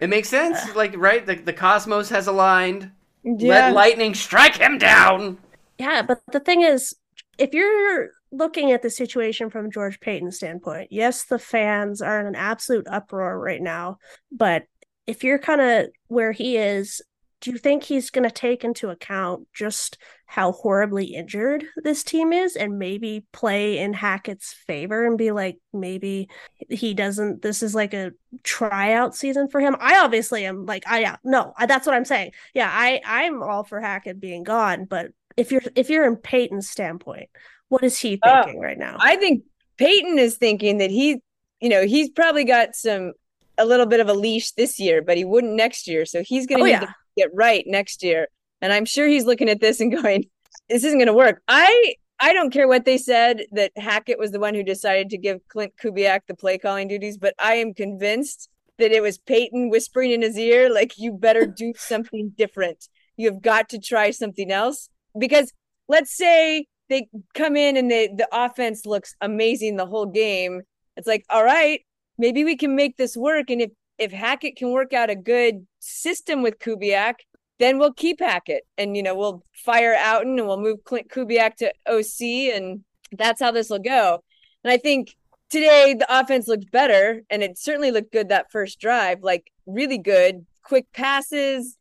It 0.00 0.08
makes 0.08 0.28
sense. 0.28 0.58
Like 0.76 0.94
right, 0.96 1.24
the 1.24 1.36
the 1.36 1.52
cosmos 1.52 2.10
has 2.10 2.26
aligned. 2.26 2.90
Yeah. 3.24 3.48
Let 3.48 3.74
lightning 3.74 4.14
strike 4.14 4.56
him 4.56 4.78
down. 4.78 5.38
Yeah, 5.78 6.02
but 6.02 6.20
the 6.32 6.40
thing 6.40 6.62
is, 6.62 6.94
if 7.38 7.54
you're 7.54 8.10
looking 8.36 8.72
at 8.72 8.82
the 8.82 8.90
situation 8.90 9.50
from 9.50 9.70
George 9.70 10.00
Paton's 10.00 10.36
standpoint, 10.36 10.88
yes, 10.90 11.24
the 11.24 11.38
fans 11.38 12.02
are 12.02 12.20
in 12.20 12.26
an 12.26 12.34
absolute 12.34 12.86
uproar 12.88 13.38
right 13.38 13.62
now. 13.62 13.98
But 14.30 14.64
if 15.06 15.24
you're 15.24 15.38
kind 15.38 15.60
of 15.60 15.86
where 16.08 16.32
he 16.32 16.56
is, 16.56 17.02
do 17.42 17.50
you 17.50 17.58
think 17.58 17.82
he's 17.82 18.10
going 18.10 18.24
to 18.28 18.30
take 18.30 18.64
into 18.64 18.88
account 18.88 19.46
just 19.54 19.98
how 20.24 20.52
horribly 20.52 21.04
injured 21.14 21.64
this 21.76 22.02
team 22.02 22.32
is 22.32 22.56
and 22.56 22.78
maybe 22.78 23.26
play 23.30 23.78
in 23.78 23.92
Hackett's 23.92 24.54
favor 24.66 25.06
and 25.06 25.18
be 25.18 25.30
like, 25.30 25.58
maybe 25.72 26.28
he 26.70 26.94
doesn't, 26.94 27.42
this 27.42 27.62
is 27.62 27.74
like 27.74 27.92
a 27.94 28.12
tryout 28.42 29.14
season 29.14 29.48
for 29.48 29.60
him? 29.60 29.76
I 29.78 30.00
obviously 30.00 30.46
am 30.46 30.64
like, 30.64 30.84
I, 30.88 31.00
yeah, 31.00 31.16
no, 31.22 31.52
I- 31.56 31.66
that's 31.66 31.86
what 31.86 31.94
I'm 31.94 32.06
saying. 32.06 32.32
Yeah, 32.54 32.70
I, 32.72 33.00
I'm 33.04 33.42
all 33.42 33.64
for 33.64 33.80
Hackett 33.80 34.18
being 34.18 34.42
gone, 34.42 34.86
but 34.86 35.10
if 35.36 35.52
you're, 35.52 35.62
if 35.76 35.90
you're 35.90 36.06
in 36.06 36.16
Paton's 36.16 36.70
standpoint, 36.70 37.28
what 37.68 37.82
is 37.84 37.98
he 37.98 38.18
Oh, 38.22 38.42
thinking 38.42 38.60
right 38.60 38.78
now? 38.78 38.96
I 39.00 39.16
think 39.16 39.44
Paton 39.78 40.18
is 40.18 40.36
thinking 40.36 40.78
that 40.78 40.90
he, 40.90 41.20
you 41.60 41.68
know, 41.68 41.86
he's 41.86 42.08
probably 42.10 42.44
got 42.44 42.74
some 42.74 43.12
a 43.58 43.64
little 43.64 43.86
bit 43.86 44.00
of 44.00 44.08
a 44.08 44.14
leash 44.14 44.52
this 44.52 44.78
year, 44.78 45.02
but 45.02 45.16
he 45.16 45.24
wouldn't 45.24 45.54
next 45.54 45.88
year. 45.88 46.04
So 46.04 46.22
he's 46.22 46.46
going 46.46 46.62
Oh, 46.62 46.66
yeah. 46.66 46.80
to 46.80 46.94
get 47.16 47.30
right 47.34 47.64
next 47.66 48.02
year. 48.02 48.28
And 48.60 48.72
I'm 48.72 48.84
sure 48.84 49.06
he's 49.06 49.24
looking 49.24 49.48
at 49.48 49.60
this 49.60 49.80
and 49.80 49.90
going, 50.02 50.24
"This 50.68 50.84
isn't 50.84 50.98
going 50.98 51.06
to 51.08 51.14
work." 51.14 51.42
I 51.48 51.94
I 52.18 52.32
don't 52.32 52.50
care 52.52 52.66
what 52.68 52.84
they 52.86 52.96
said 52.98 53.44
that 53.52 53.72
Hackett 53.76 54.18
was 54.18 54.30
the 54.30 54.40
one 54.40 54.54
who 54.54 54.62
decided 54.62 55.10
to 55.10 55.18
give 55.18 55.46
Clint 55.48 55.74
Kubiak 55.82 56.20
the 56.26 56.34
play 56.34 56.56
calling 56.58 56.88
duties, 56.88 57.18
but 57.18 57.34
I 57.38 57.54
am 57.56 57.74
convinced 57.74 58.48
that 58.78 58.92
it 58.92 59.02
was 59.02 59.18
Paton 59.18 59.68
whispering 59.70 60.10
in 60.12 60.22
his 60.22 60.38
ear, 60.38 60.70
like, 60.72 60.92
"You 60.98 61.12
better 61.12 61.46
do 61.46 61.72
something 61.76 62.32
different. 62.36 62.88
You 63.16 63.30
have 63.30 63.42
got 63.42 63.68
to 63.70 63.78
try 63.78 64.10
something 64.10 64.50
else." 64.50 64.88
Because 65.18 65.52
let's 65.88 66.14
say 66.16 66.66
they 66.88 67.08
come 67.34 67.56
in 67.56 67.76
and 67.76 67.90
they 67.90 68.08
the 68.08 68.28
offense 68.32 68.86
looks 68.86 69.14
amazing 69.20 69.76
the 69.76 69.86
whole 69.86 70.06
game. 70.06 70.62
It's 70.96 71.06
like, 71.06 71.24
all 71.30 71.44
right, 71.44 71.80
maybe 72.18 72.44
we 72.44 72.56
can 72.56 72.74
make 72.74 72.96
this 72.96 73.16
work. 73.16 73.50
And 73.50 73.60
if 73.60 73.70
if 73.98 74.12
Hackett 74.12 74.56
can 74.56 74.70
work 74.70 74.92
out 74.92 75.10
a 75.10 75.16
good 75.16 75.66
system 75.80 76.42
with 76.42 76.58
Kubiak, 76.58 77.14
then 77.58 77.78
we'll 77.78 77.92
keep 77.92 78.20
Hackett 78.20 78.66
and 78.76 78.96
you 78.96 79.02
know 79.02 79.14
we'll 79.14 79.42
fire 79.52 79.96
Outten 79.96 80.38
and 80.38 80.46
we'll 80.46 80.60
move 80.60 80.84
Clint 80.84 81.08
Kubiak 81.08 81.56
to 81.56 81.72
OC 81.86 82.54
and 82.54 82.84
that's 83.12 83.40
how 83.40 83.50
this 83.50 83.70
will 83.70 83.78
go. 83.78 84.22
And 84.64 84.72
I 84.72 84.76
think 84.76 85.14
today 85.50 85.94
the 85.94 86.06
offense 86.08 86.48
looked 86.48 86.70
better 86.70 87.22
and 87.30 87.42
it 87.42 87.58
certainly 87.58 87.90
looked 87.90 88.12
good 88.12 88.28
that 88.28 88.50
first 88.50 88.80
drive, 88.80 89.22
like 89.22 89.50
really 89.66 89.98
good, 89.98 90.44
quick 90.62 90.86
passes, 90.92 91.78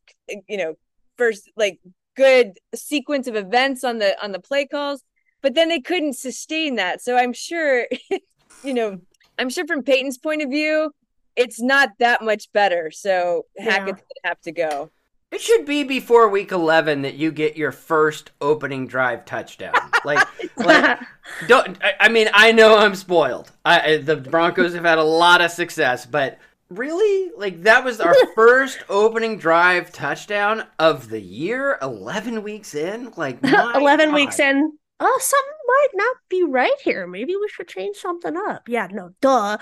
you 0.47 0.57
know, 0.57 0.75
first 1.17 1.49
like 1.55 1.79
good 2.15 2.53
sequence 2.73 3.27
of 3.27 3.35
events 3.35 3.83
on 3.83 3.99
the 3.99 4.21
on 4.23 4.31
the 4.31 4.39
play 4.39 4.65
calls, 4.65 5.03
but 5.41 5.53
then 5.53 5.69
they 5.69 5.79
couldn't 5.81 6.13
sustain 6.13 6.75
that. 6.75 7.01
So 7.01 7.17
I'm 7.17 7.33
sure 7.33 7.87
you 8.63 8.73
know, 8.73 8.99
I'm 9.37 9.49
sure 9.49 9.67
from 9.67 9.83
Paton's 9.83 10.17
point 10.17 10.41
of 10.41 10.49
view, 10.49 10.91
it's 11.35 11.61
not 11.61 11.89
that 11.99 12.21
much 12.23 12.51
better. 12.53 12.91
So 12.91 13.45
Hackett's 13.57 14.01
gonna 14.01 14.25
have 14.25 14.41
to 14.41 14.51
go. 14.51 14.89
It 15.31 15.41
should 15.41 15.65
be 15.65 15.83
before 15.83 16.29
week 16.29 16.51
11 16.53 17.01
that 17.01 17.15
you 17.15 17.29
get 17.31 17.57
your 17.57 17.73
first 17.73 18.31
opening 18.39 18.87
drive 18.87 19.25
touchdown. 19.25 19.73
Like, 20.05 20.27
like 20.57 20.99
don't. 21.47 21.83
I, 21.83 21.93
I 22.01 22.09
mean, 22.09 22.29
I 22.31 22.51
know 22.51 22.77
I'm 22.77 22.93
spoiled. 22.93 23.51
I, 23.65 23.93
I- 23.93 23.97
the 23.97 24.15
Broncos 24.15 24.75
have 24.75 24.83
had 24.83 24.99
a 24.99 25.03
lot 25.03 25.41
of 25.41 25.49
success, 25.49 26.05
but 26.05 26.37
Really? 26.69 27.31
Like 27.37 27.63
that 27.63 27.83
was 27.83 27.99
our 27.99 28.15
first 28.35 28.79
opening 28.89 29.37
drive 29.37 29.91
touchdown 29.91 30.65
of 30.79 31.09
the 31.09 31.21
year, 31.21 31.77
11 31.81 32.43
weeks 32.43 32.73
in? 32.75 33.11
Like 33.15 33.39
11 33.43 34.07
God. 34.09 34.15
weeks 34.15 34.39
in. 34.39 34.77
Oh, 34.99 35.19
something 35.21 35.51
might 35.67 35.89
not 35.93 36.17
be 36.29 36.43
right 36.43 36.79
here. 36.81 37.05
Maybe 37.05 37.35
we 37.35 37.47
should 37.49 37.67
change 37.67 37.97
something 37.97 38.35
up. 38.37 38.69
Yeah, 38.69 38.87
no, 38.91 39.11
duh. 39.21 39.57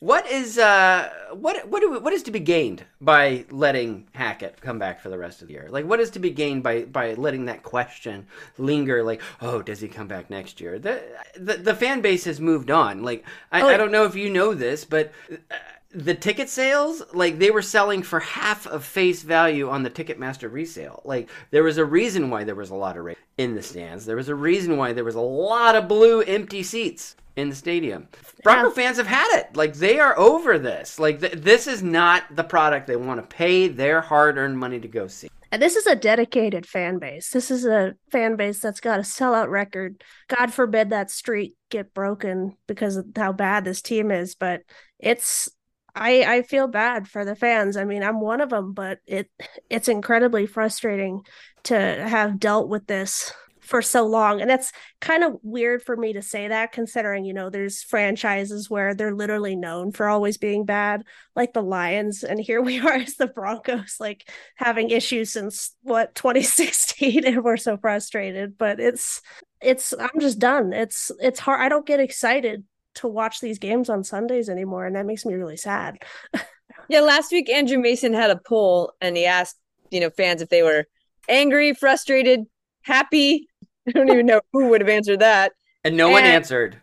What 0.00 0.30
is 0.30 0.58
uh 0.58 1.10
what 1.32 1.66
what 1.68 1.80
do 1.80 1.90
we, 1.92 1.98
what 1.98 2.12
is 2.12 2.22
to 2.24 2.30
be 2.30 2.40
gained 2.40 2.84
by 3.00 3.46
letting 3.50 4.06
Hackett 4.12 4.60
come 4.60 4.78
back 4.78 5.00
for 5.00 5.08
the 5.08 5.16
rest 5.16 5.40
of 5.40 5.48
the 5.48 5.54
year? 5.54 5.68
Like 5.70 5.86
what 5.86 5.98
is 5.98 6.10
to 6.10 6.18
be 6.18 6.28
gained 6.30 6.62
by 6.62 6.82
by 6.84 7.14
letting 7.14 7.46
that 7.46 7.62
question 7.62 8.26
linger 8.58 9.02
like, 9.02 9.22
"Oh, 9.40 9.62
does 9.62 9.80
he 9.80 9.88
come 9.88 10.06
back 10.06 10.28
next 10.28 10.60
year?" 10.60 10.78
The 10.78 11.02
the, 11.36 11.54
the 11.54 11.74
fan 11.74 12.02
base 12.02 12.24
has 12.26 12.38
moved 12.38 12.70
on. 12.70 13.02
Like 13.02 13.24
I, 13.50 13.62
Oh, 13.62 13.68
I 13.68 13.78
don't 13.78 13.92
know 13.92 14.04
if 14.04 14.14
you 14.14 14.28
know 14.28 14.52
this, 14.52 14.84
but 14.84 15.10
uh, 15.32 15.54
the 15.94 16.14
ticket 16.14 16.48
sales, 16.48 17.02
like 17.12 17.38
they 17.38 17.50
were 17.50 17.62
selling 17.62 18.02
for 18.02 18.20
half 18.20 18.66
of 18.66 18.84
face 18.84 19.22
value 19.22 19.68
on 19.68 19.82
the 19.82 19.90
Ticketmaster 19.90 20.50
resale. 20.50 21.00
Like 21.04 21.30
there 21.50 21.62
was 21.62 21.78
a 21.78 21.84
reason 21.84 22.30
why 22.30 22.44
there 22.44 22.54
was 22.54 22.70
a 22.70 22.74
lot 22.74 22.96
of 22.96 23.04
rate 23.04 23.18
in 23.38 23.54
the 23.54 23.62
stands. 23.62 24.04
There 24.04 24.16
was 24.16 24.28
a 24.28 24.34
reason 24.34 24.76
why 24.76 24.92
there 24.92 25.04
was 25.04 25.14
a 25.14 25.20
lot 25.20 25.76
of 25.76 25.88
blue 25.88 26.20
empty 26.22 26.62
seats 26.62 27.16
in 27.36 27.48
the 27.48 27.54
stadium. 27.54 28.08
Bronco 28.42 28.70
fans 28.70 28.96
have 28.96 29.06
had 29.06 29.38
it. 29.38 29.56
Like 29.56 29.74
they 29.74 29.98
are 29.98 30.18
over 30.18 30.58
this. 30.58 30.98
Like 30.98 31.20
th- 31.20 31.34
this 31.34 31.66
is 31.66 31.82
not 31.82 32.24
the 32.34 32.44
product 32.44 32.86
they 32.86 32.96
want 32.96 33.20
to 33.20 33.36
pay 33.36 33.68
their 33.68 34.00
hard-earned 34.00 34.58
money 34.58 34.80
to 34.80 34.88
go 34.88 35.06
see. 35.06 35.28
And 35.50 35.62
this 35.62 35.76
is 35.76 35.86
a 35.86 35.94
dedicated 35.94 36.66
fan 36.66 36.98
base. 36.98 37.30
This 37.30 37.48
is 37.48 37.64
a 37.64 37.94
fan 38.10 38.34
base 38.34 38.58
that's 38.58 38.80
got 38.80 38.98
a 38.98 39.04
sellout 39.04 39.48
record. 39.48 40.02
God 40.26 40.52
forbid 40.52 40.90
that 40.90 41.12
streak 41.12 41.54
get 41.70 41.94
broken 41.94 42.56
because 42.66 42.96
of 42.96 43.06
how 43.14 43.32
bad 43.32 43.64
this 43.64 43.80
team 43.80 44.10
is, 44.10 44.34
but 44.34 44.62
it's 44.98 45.48
I 45.94 46.24
I 46.36 46.42
feel 46.42 46.66
bad 46.68 47.08
for 47.08 47.24
the 47.24 47.36
fans. 47.36 47.76
I 47.76 47.84
mean, 47.84 48.02
I'm 48.02 48.20
one 48.20 48.40
of 48.40 48.50
them, 48.50 48.72
but 48.72 48.98
it 49.06 49.30
it's 49.70 49.88
incredibly 49.88 50.46
frustrating 50.46 51.22
to 51.64 51.76
have 51.76 52.40
dealt 52.40 52.68
with 52.68 52.86
this 52.86 53.32
for 53.60 53.80
so 53.80 54.04
long. 54.06 54.40
And 54.42 54.50
that's 54.50 54.72
kind 55.00 55.24
of 55.24 55.38
weird 55.42 55.82
for 55.82 55.96
me 55.96 56.12
to 56.12 56.22
say 56.22 56.48
that 56.48 56.72
considering, 56.72 57.24
you 57.24 57.32
know, 57.32 57.48
there's 57.48 57.82
franchises 57.82 58.68
where 58.68 58.94
they're 58.94 59.14
literally 59.14 59.56
known 59.56 59.90
for 59.90 60.06
always 60.06 60.36
being 60.36 60.66
bad, 60.66 61.02
like 61.34 61.54
the 61.54 61.62
Lions, 61.62 62.24
and 62.24 62.38
here 62.38 62.60
we 62.60 62.78
are 62.86 62.92
as 62.94 63.14
the 63.16 63.26
Broncos 63.26 63.96
like 64.00 64.28
having 64.56 64.90
issues 64.90 65.30
since 65.32 65.74
what 65.82 66.14
2016 66.14 67.24
and 67.26 67.42
we're 67.44 67.56
so 67.56 67.76
frustrated, 67.76 68.58
but 68.58 68.80
it's 68.80 69.22
it's 69.60 69.94
I'm 69.98 70.20
just 70.20 70.38
done. 70.38 70.72
It's 70.72 71.10
it's 71.20 71.40
hard. 71.40 71.60
I 71.60 71.68
don't 71.68 71.86
get 71.86 72.00
excited 72.00 72.64
to 72.94 73.08
watch 73.08 73.40
these 73.40 73.58
games 73.58 73.88
on 73.88 74.04
Sundays 74.04 74.48
anymore 74.48 74.86
and 74.86 74.96
that 74.96 75.06
makes 75.06 75.24
me 75.24 75.34
really 75.34 75.56
sad. 75.56 75.98
Yeah, 76.88 77.00
last 77.00 77.32
week 77.32 77.48
Andrew 77.50 77.78
Mason 77.78 78.12
had 78.12 78.30
a 78.30 78.36
poll 78.36 78.92
and 79.00 79.16
he 79.16 79.24
asked, 79.26 79.56
you 79.90 80.00
know, 80.00 80.10
fans 80.10 80.42
if 80.42 80.48
they 80.48 80.62
were 80.62 80.86
angry, 81.28 81.72
frustrated, 81.72 82.44
happy. 82.82 83.48
I 83.88 83.92
don't 83.92 84.10
even 84.10 84.26
know 84.26 84.40
who 84.52 84.68
would 84.68 84.80
have 84.80 84.90
answered 84.90 85.20
that. 85.20 85.52
And 85.84 85.96
no 85.96 86.10
one 86.10 86.24
answered. 86.24 86.80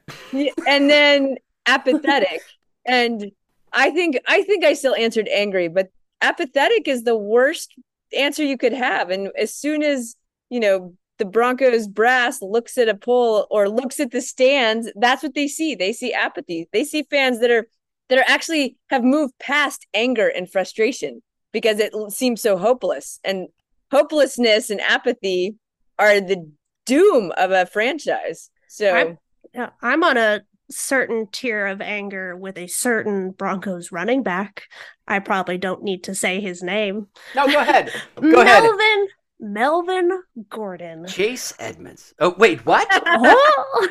And 0.67 0.89
then 0.89 1.37
apathetic. 1.65 2.41
and 2.85 3.31
I 3.73 3.91
think 3.91 4.19
I 4.27 4.43
think 4.43 4.63
I 4.63 4.73
still 4.73 4.95
answered 4.95 5.27
angry, 5.27 5.67
but 5.67 5.89
apathetic 6.21 6.87
is 6.87 7.03
the 7.03 7.17
worst 7.17 7.73
answer 8.15 8.43
you 8.43 8.57
could 8.57 8.73
have. 8.73 9.09
And 9.09 9.31
as 9.37 9.53
soon 9.53 9.81
as, 9.81 10.15
you 10.49 10.59
know, 10.59 10.95
the 11.21 11.25
Broncos 11.25 11.87
brass 11.87 12.41
looks 12.41 12.79
at 12.79 12.89
a 12.89 12.95
poll 12.95 13.45
or 13.51 13.69
looks 13.69 13.99
at 13.99 14.09
the 14.09 14.21
stands, 14.21 14.91
that's 14.95 15.21
what 15.21 15.35
they 15.35 15.47
see. 15.47 15.75
They 15.75 15.93
see 15.93 16.11
apathy. 16.11 16.67
They 16.73 16.83
see 16.83 17.05
fans 17.11 17.39
that 17.41 17.51
are 17.51 17.67
that 18.09 18.17
are 18.17 18.25
actually 18.27 18.75
have 18.89 19.03
moved 19.03 19.35
past 19.37 19.85
anger 19.93 20.27
and 20.27 20.51
frustration 20.51 21.21
because 21.51 21.77
it 21.77 21.93
seems 22.11 22.41
so 22.41 22.57
hopeless. 22.57 23.19
And 23.23 23.49
hopelessness 23.91 24.71
and 24.71 24.81
apathy 24.81 25.57
are 25.99 26.19
the 26.19 26.51
doom 26.87 27.31
of 27.37 27.51
a 27.51 27.67
franchise. 27.67 28.49
So 28.67 28.91
I'm, 28.91 29.17
yeah, 29.53 29.69
I'm 29.83 30.03
on 30.03 30.17
a 30.17 30.41
certain 30.71 31.27
tier 31.31 31.67
of 31.67 31.81
anger 31.81 32.35
with 32.35 32.57
a 32.57 32.65
certain 32.65 33.29
Broncos 33.29 33.91
running 33.91 34.23
back. 34.23 34.63
I 35.07 35.19
probably 35.19 35.59
don't 35.59 35.83
need 35.83 36.05
to 36.05 36.15
say 36.15 36.41
his 36.41 36.63
name. 36.63 37.09
No, 37.35 37.45
go 37.45 37.59
ahead. 37.59 37.91
Go 38.19 38.41
ahead. 38.41 38.63
Melvin 39.41 40.07
Melvin 40.07 40.23
Gordon. 40.49 41.07
Chase 41.07 41.53
Edmonds. 41.59 42.13
Oh, 42.19 42.35
wait, 42.37 42.65
what? 42.65 42.87
Oh! 43.05 43.87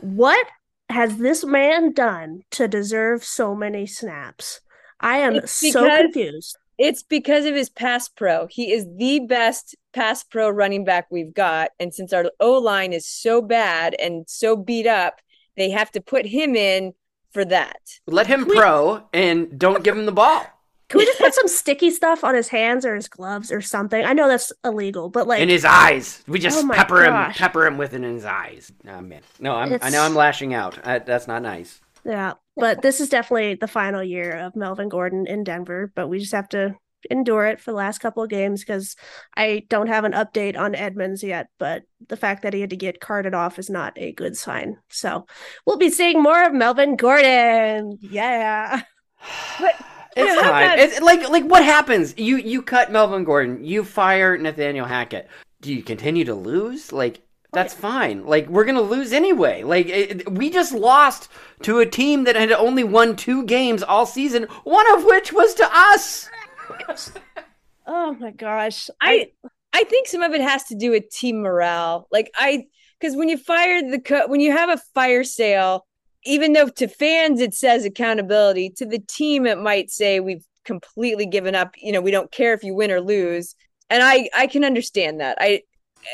what 0.00 0.46
has 0.88 1.18
this 1.18 1.44
man 1.44 1.92
done 1.92 2.42
to 2.52 2.68
deserve 2.68 3.24
so 3.24 3.54
many 3.54 3.86
snaps? 3.86 4.60
I 5.00 5.18
am 5.18 5.36
It's 5.36 5.72
so 5.72 5.84
confused. 5.84 6.56
It's 6.78 7.02
because 7.02 7.44
of 7.46 7.54
his 7.54 7.70
pass 7.70 8.08
pro. 8.08 8.46
He 8.48 8.72
is 8.72 8.86
the 8.96 9.20
best 9.20 9.74
pass 9.92 10.22
pro 10.22 10.48
running 10.48 10.84
back 10.84 11.06
we've 11.10 11.34
got. 11.34 11.70
And 11.80 11.92
since 11.92 12.12
our 12.12 12.30
O 12.38 12.52
line 12.52 12.92
is 12.92 13.06
so 13.06 13.42
bad 13.42 13.96
and 13.98 14.24
so 14.28 14.56
beat 14.56 14.86
up, 14.86 15.20
they 15.56 15.70
have 15.70 15.90
to 15.92 16.00
put 16.00 16.26
him 16.26 16.54
in 16.54 16.92
for 17.32 17.44
that. 17.46 17.80
Let 18.06 18.26
him 18.26 18.46
pro 18.46 19.08
and 19.12 19.58
don't 19.58 19.82
give 19.82 19.96
him 19.96 20.06
the 20.06 20.12
ball. 20.12 20.46
Can 20.88 20.98
we 20.98 21.04
just 21.04 21.18
put 21.18 21.34
some 21.34 21.48
sticky 21.48 21.90
stuff 21.90 22.22
on 22.22 22.34
his 22.34 22.48
hands 22.48 22.86
or 22.86 22.94
his 22.94 23.08
gloves 23.08 23.50
or 23.50 23.60
something? 23.60 24.04
I 24.04 24.12
know 24.12 24.28
that's 24.28 24.52
illegal, 24.64 25.08
but 25.08 25.26
like 25.26 25.40
in 25.40 25.48
his 25.48 25.64
eyes. 25.64 26.22
We 26.28 26.38
just 26.38 26.64
Oh 26.64 26.70
pepper 26.72 27.04
him, 27.04 27.32
pepper 27.32 27.66
him 27.66 27.76
with 27.76 27.92
it 27.92 28.02
in 28.04 28.14
his 28.14 28.24
eyes. 28.24 28.72
Oh 28.88 29.00
man, 29.00 29.22
no, 29.40 29.54
I'm, 29.54 29.78
I 29.82 29.90
know 29.90 30.02
I'm 30.02 30.14
lashing 30.14 30.54
out. 30.54 30.78
I, 30.86 31.00
that's 31.00 31.26
not 31.26 31.42
nice. 31.42 31.80
Yeah, 32.04 32.34
but 32.56 32.82
this 32.82 33.00
is 33.00 33.08
definitely 33.08 33.56
the 33.56 33.66
final 33.66 34.02
year 34.02 34.36
of 34.36 34.54
Melvin 34.54 34.88
Gordon 34.88 35.26
in 35.26 35.42
Denver, 35.42 35.90
but 35.96 36.08
we 36.08 36.20
just 36.20 36.32
have 36.32 36.48
to 36.50 36.76
endure 37.10 37.46
it 37.46 37.60
for 37.60 37.72
the 37.72 37.76
last 37.76 37.98
couple 37.98 38.22
of 38.22 38.30
games 38.30 38.60
because 38.60 38.94
I 39.36 39.64
don't 39.68 39.88
have 39.88 40.04
an 40.04 40.12
update 40.12 40.56
on 40.56 40.74
Edmonds 40.74 41.22
yet, 41.22 41.48
but 41.58 41.82
the 42.08 42.16
fact 42.16 42.42
that 42.42 42.54
he 42.54 42.60
had 42.60 42.70
to 42.70 42.76
get 42.76 43.00
carted 43.00 43.34
off 43.34 43.58
is 43.58 43.70
not 43.70 43.92
a 43.96 44.12
good 44.12 44.36
sign. 44.36 44.78
So 44.88 45.26
we'll 45.66 45.78
be 45.78 45.90
seeing 45.90 46.22
more 46.22 46.44
of 46.44 46.52
Melvin 46.52 46.94
Gordon. 46.96 47.98
Yeah. 48.00 48.82
It's 50.16 50.34
Yeah, 50.34 50.48
fine. 50.50 50.78
It's 50.78 51.00
like 51.00 51.28
like 51.28 51.44
what 51.44 51.64
happens? 51.64 52.14
You 52.16 52.36
you 52.38 52.62
cut 52.62 52.90
Melvin 52.90 53.24
Gordon. 53.24 53.64
You 53.64 53.84
fire 53.84 54.36
Nathaniel 54.38 54.86
Hackett. 54.86 55.28
Do 55.60 55.72
you 55.72 55.82
continue 55.82 56.24
to 56.24 56.34
lose? 56.34 56.92
Like 56.92 57.20
that's 57.52 57.74
fine. 57.74 58.24
Like 58.26 58.48
we're 58.48 58.64
gonna 58.64 58.80
lose 58.82 59.12
anyway. 59.12 59.62
Like 59.62 59.86
it, 59.88 60.30
we 60.32 60.50
just 60.50 60.72
lost 60.72 61.28
to 61.62 61.78
a 61.80 61.86
team 61.86 62.24
that 62.24 62.36
had 62.36 62.52
only 62.52 62.84
won 62.84 63.16
two 63.16 63.44
games 63.44 63.82
all 63.82 64.06
season, 64.06 64.44
one 64.64 64.90
of 64.96 65.04
which 65.04 65.32
was 65.32 65.54
to 65.54 65.68
us. 65.72 66.28
Oh 67.86 68.14
my 68.18 68.30
gosh. 68.32 68.90
I 69.00 69.30
I 69.72 69.84
think 69.84 70.08
some 70.08 70.22
of 70.22 70.32
it 70.32 70.40
has 70.40 70.64
to 70.64 70.74
do 70.74 70.90
with 70.90 71.10
team 71.10 71.42
morale. 71.42 72.08
Like 72.10 72.30
I 72.34 72.66
because 73.00 73.16
when 73.16 73.28
you 73.28 73.36
fire 73.38 73.88
the 73.88 74.00
co- 74.00 74.26
when 74.28 74.40
you 74.40 74.52
have 74.52 74.70
a 74.70 74.82
fire 74.94 75.24
sale, 75.24 75.86
even 76.26 76.52
though 76.52 76.68
to 76.68 76.88
fans 76.88 77.40
it 77.40 77.54
says 77.54 77.84
accountability, 77.84 78.70
to 78.70 78.84
the 78.86 78.98
team 78.98 79.46
it 79.46 79.58
might 79.58 79.90
say 79.90 80.20
we've 80.20 80.44
completely 80.64 81.26
given 81.26 81.54
up. 81.54 81.74
You 81.78 81.92
know, 81.92 82.00
we 82.00 82.10
don't 82.10 82.30
care 82.32 82.52
if 82.52 82.62
you 82.64 82.74
win 82.74 82.90
or 82.90 83.00
lose. 83.00 83.54
And 83.88 84.02
I 84.02 84.28
I 84.36 84.46
can 84.48 84.64
understand 84.64 85.20
that. 85.20 85.38
I 85.40 85.62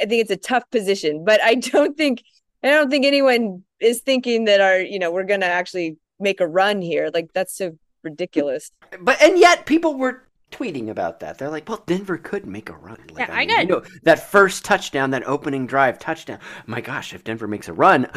I 0.01 0.07
think 0.07 0.21
it's 0.23 0.31
a 0.31 0.37
tough 0.37 0.65
position, 0.71 1.25
but 1.25 1.43
I 1.43 1.55
don't 1.73 1.97
think 1.97 2.23
I 2.63 2.69
don't 2.69 2.91
think 2.91 3.05
anyone 3.05 3.65
is 3.81 4.01
thinking 4.01 4.45
that 4.45 4.61
our 4.61 4.79
you 4.79 4.99
know 4.99 5.11
we're 5.11 5.25
gonna 5.25 5.47
actually 5.47 5.97
make 6.21 6.41
a 6.41 6.47
run 6.47 6.81
here. 6.83 7.11
Like 7.13 7.33
that's 7.33 7.57
so 7.57 7.77
ridiculous. 8.05 8.71
But 9.01 9.21
and 9.23 9.39
yet 9.39 9.67
people 9.67 9.97
were 9.97 10.29
tweeting 10.51 10.91
about 10.91 11.21
that. 11.21 11.39
They're 11.39 11.49
like, 11.49 11.67
"Well, 11.67 11.83
Denver 11.87 12.19
could 12.19 12.47
make 12.47 12.69
a 12.69 12.75
run." 12.75 12.99
Like, 13.13 13.27
Yeah, 13.29 13.35
I 13.35 13.39
mean, 13.41 13.49
got- 13.49 13.63
you 13.63 13.69
know, 13.69 13.83
that 14.03 14.31
first 14.31 14.65
touchdown, 14.67 15.11
that 15.13 15.27
opening 15.27 15.67
drive 15.67 15.99
touchdown. 15.99 16.39
My 16.67 16.83
gosh, 16.83 17.15
if 17.15 17.25
Denver 17.25 17.49
makes 17.49 17.69
a 17.69 17.73
run, 17.73 18.05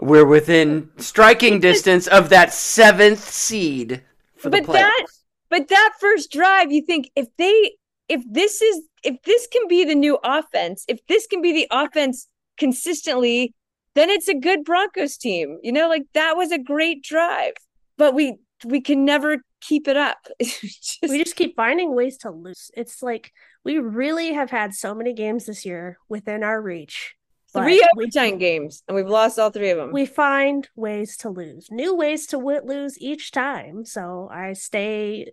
we're 0.00 0.24
within 0.26 0.88
striking 0.98 1.60
distance 1.60 2.06
of 2.06 2.28
that 2.30 2.52
seventh 2.52 3.20
seed 3.28 4.02
for 4.36 4.50
the 4.50 4.58
but 4.58 4.66
playoffs. 4.66 4.72
that 4.74 5.06
but 5.48 5.68
that 5.68 5.92
first 6.00 6.30
drive 6.30 6.70
you 6.72 6.82
think 6.82 7.10
if 7.16 7.26
they 7.38 7.72
if 8.08 8.22
this 8.30 8.60
is 8.62 8.82
if 9.02 9.16
this 9.24 9.46
can 9.46 9.66
be 9.68 9.84
the 9.84 9.94
new 9.94 10.18
offense 10.24 10.84
if 10.88 11.04
this 11.06 11.26
can 11.26 11.40
be 11.42 11.52
the 11.52 11.66
offense 11.70 12.28
consistently 12.58 13.54
then 13.94 14.10
it's 14.10 14.28
a 14.28 14.34
good 14.34 14.64
broncos 14.64 15.16
team 15.16 15.58
you 15.62 15.72
know 15.72 15.88
like 15.88 16.04
that 16.14 16.36
was 16.36 16.50
a 16.52 16.58
great 16.58 17.02
drive 17.02 17.54
but 17.96 18.14
we 18.14 18.36
we 18.64 18.80
can 18.80 19.04
never 19.04 19.38
keep 19.60 19.88
it 19.88 19.96
up 19.96 20.26
just- 20.42 20.98
we 21.02 21.22
just 21.22 21.36
keep 21.36 21.54
finding 21.56 21.94
ways 21.94 22.16
to 22.18 22.30
lose. 22.30 22.70
It's 22.76 23.02
like 23.02 23.32
we 23.64 23.78
really 23.78 24.32
have 24.32 24.50
had 24.50 24.74
so 24.74 24.94
many 24.94 25.12
games 25.12 25.46
this 25.46 25.64
year 25.64 25.98
within 26.08 26.42
our 26.42 26.60
reach. 26.60 27.14
Three 27.52 27.84
overtime 27.94 28.38
games 28.38 28.82
and 28.86 28.94
we've 28.94 29.08
lost 29.08 29.38
all 29.38 29.50
three 29.50 29.70
of 29.70 29.78
them 29.78 29.92
we 29.92 30.06
find 30.06 30.68
ways 30.76 31.16
to 31.18 31.30
lose, 31.30 31.68
new 31.70 31.94
ways 31.94 32.26
to 32.26 32.36
w- 32.36 32.60
lose 32.64 33.00
each 33.00 33.30
time. 33.32 33.84
So 33.84 34.28
I 34.32 34.52
stay 34.52 35.32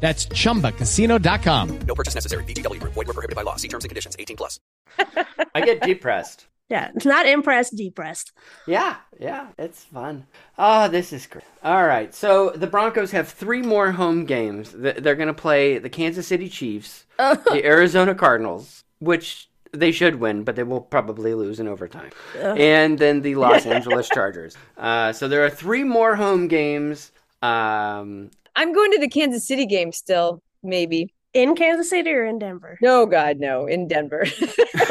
That's 0.00 0.26
chumbacasino.com. 0.26 1.78
No 1.86 1.94
purchase 1.94 2.14
necessary. 2.14 2.44
VGW 2.44 2.80
Group. 2.80 2.94
Void 2.94 3.06
were 3.08 3.12
prohibited 3.12 3.36
by 3.36 3.42
law. 3.42 3.56
See 3.56 3.68
terms 3.68 3.84
and 3.84 3.90
conditions. 3.90 4.16
18 4.18 4.36
plus. 4.36 4.58
I 5.54 5.60
get 5.60 5.82
depressed. 5.82 6.46
Yeah, 6.70 6.90
it's 6.94 7.04
not 7.04 7.26
impressed, 7.26 7.74
depressed. 7.76 8.30
Yeah, 8.64 8.94
yeah, 9.18 9.48
it's 9.58 9.82
fun. 9.82 10.26
Oh, 10.56 10.86
this 10.86 11.12
is 11.12 11.26
great. 11.26 11.44
All 11.64 11.84
right, 11.84 12.14
so 12.14 12.50
the 12.50 12.68
Broncos 12.68 13.10
have 13.10 13.28
three 13.28 13.60
more 13.60 13.90
home 13.90 14.24
games. 14.24 14.70
They're 14.72 15.16
going 15.16 15.26
to 15.26 15.34
play 15.34 15.78
the 15.78 15.90
Kansas 15.90 16.28
City 16.28 16.48
Chiefs, 16.48 17.06
the 17.18 17.60
Arizona 17.64 18.14
Cardinals, 18.14 18.84
which 19.00 19.50
they 19.72 19.90
should 19.90 20.16
win, 20.20 20.44
but 20.44 20.54
they 20.54 20.62
will 20.62 20.80
probably 20.80 21.34
lose 21.34 21.58
in 21.58 21.66
overtime, 21.66 22.10
Ugh. 22.40 22.56
and 22.56 23.00
then 23.00 23.22
the 23.22 23.34
Los 23.34 23.66
Angeles 23.76 24.08
Chargers. 24.08 24.56
Uh, 24.78 25.12
so 25.12 25.26
there 25.26 25.44
are 25.44 25.50
three 25.50 25.82
more 25.82 26.14
home 26.14 26.46
games. 26.46 27.10
Um, 27.42 28.30
I'm 28.60 28.74
going 28.74 28.92
to 28.92 28.98
the 28.98 29.08
Kansas 29.08 29.48
City 29.48 29.64
game 29.64 29.90
still, 29.90 30.42
maybe. 30.62 31.14
In 31.32 31.54
Kansas 31.54 31.88
City 31.88 32.10
or 32.10 32.26
in 32.26 32.38
Denver? 32.38 32.76
No, 32.82 33.06
God, 33.06 33.38
no, 33.38 33.64
in 33.64 33.88
Denver. 33.88 34.26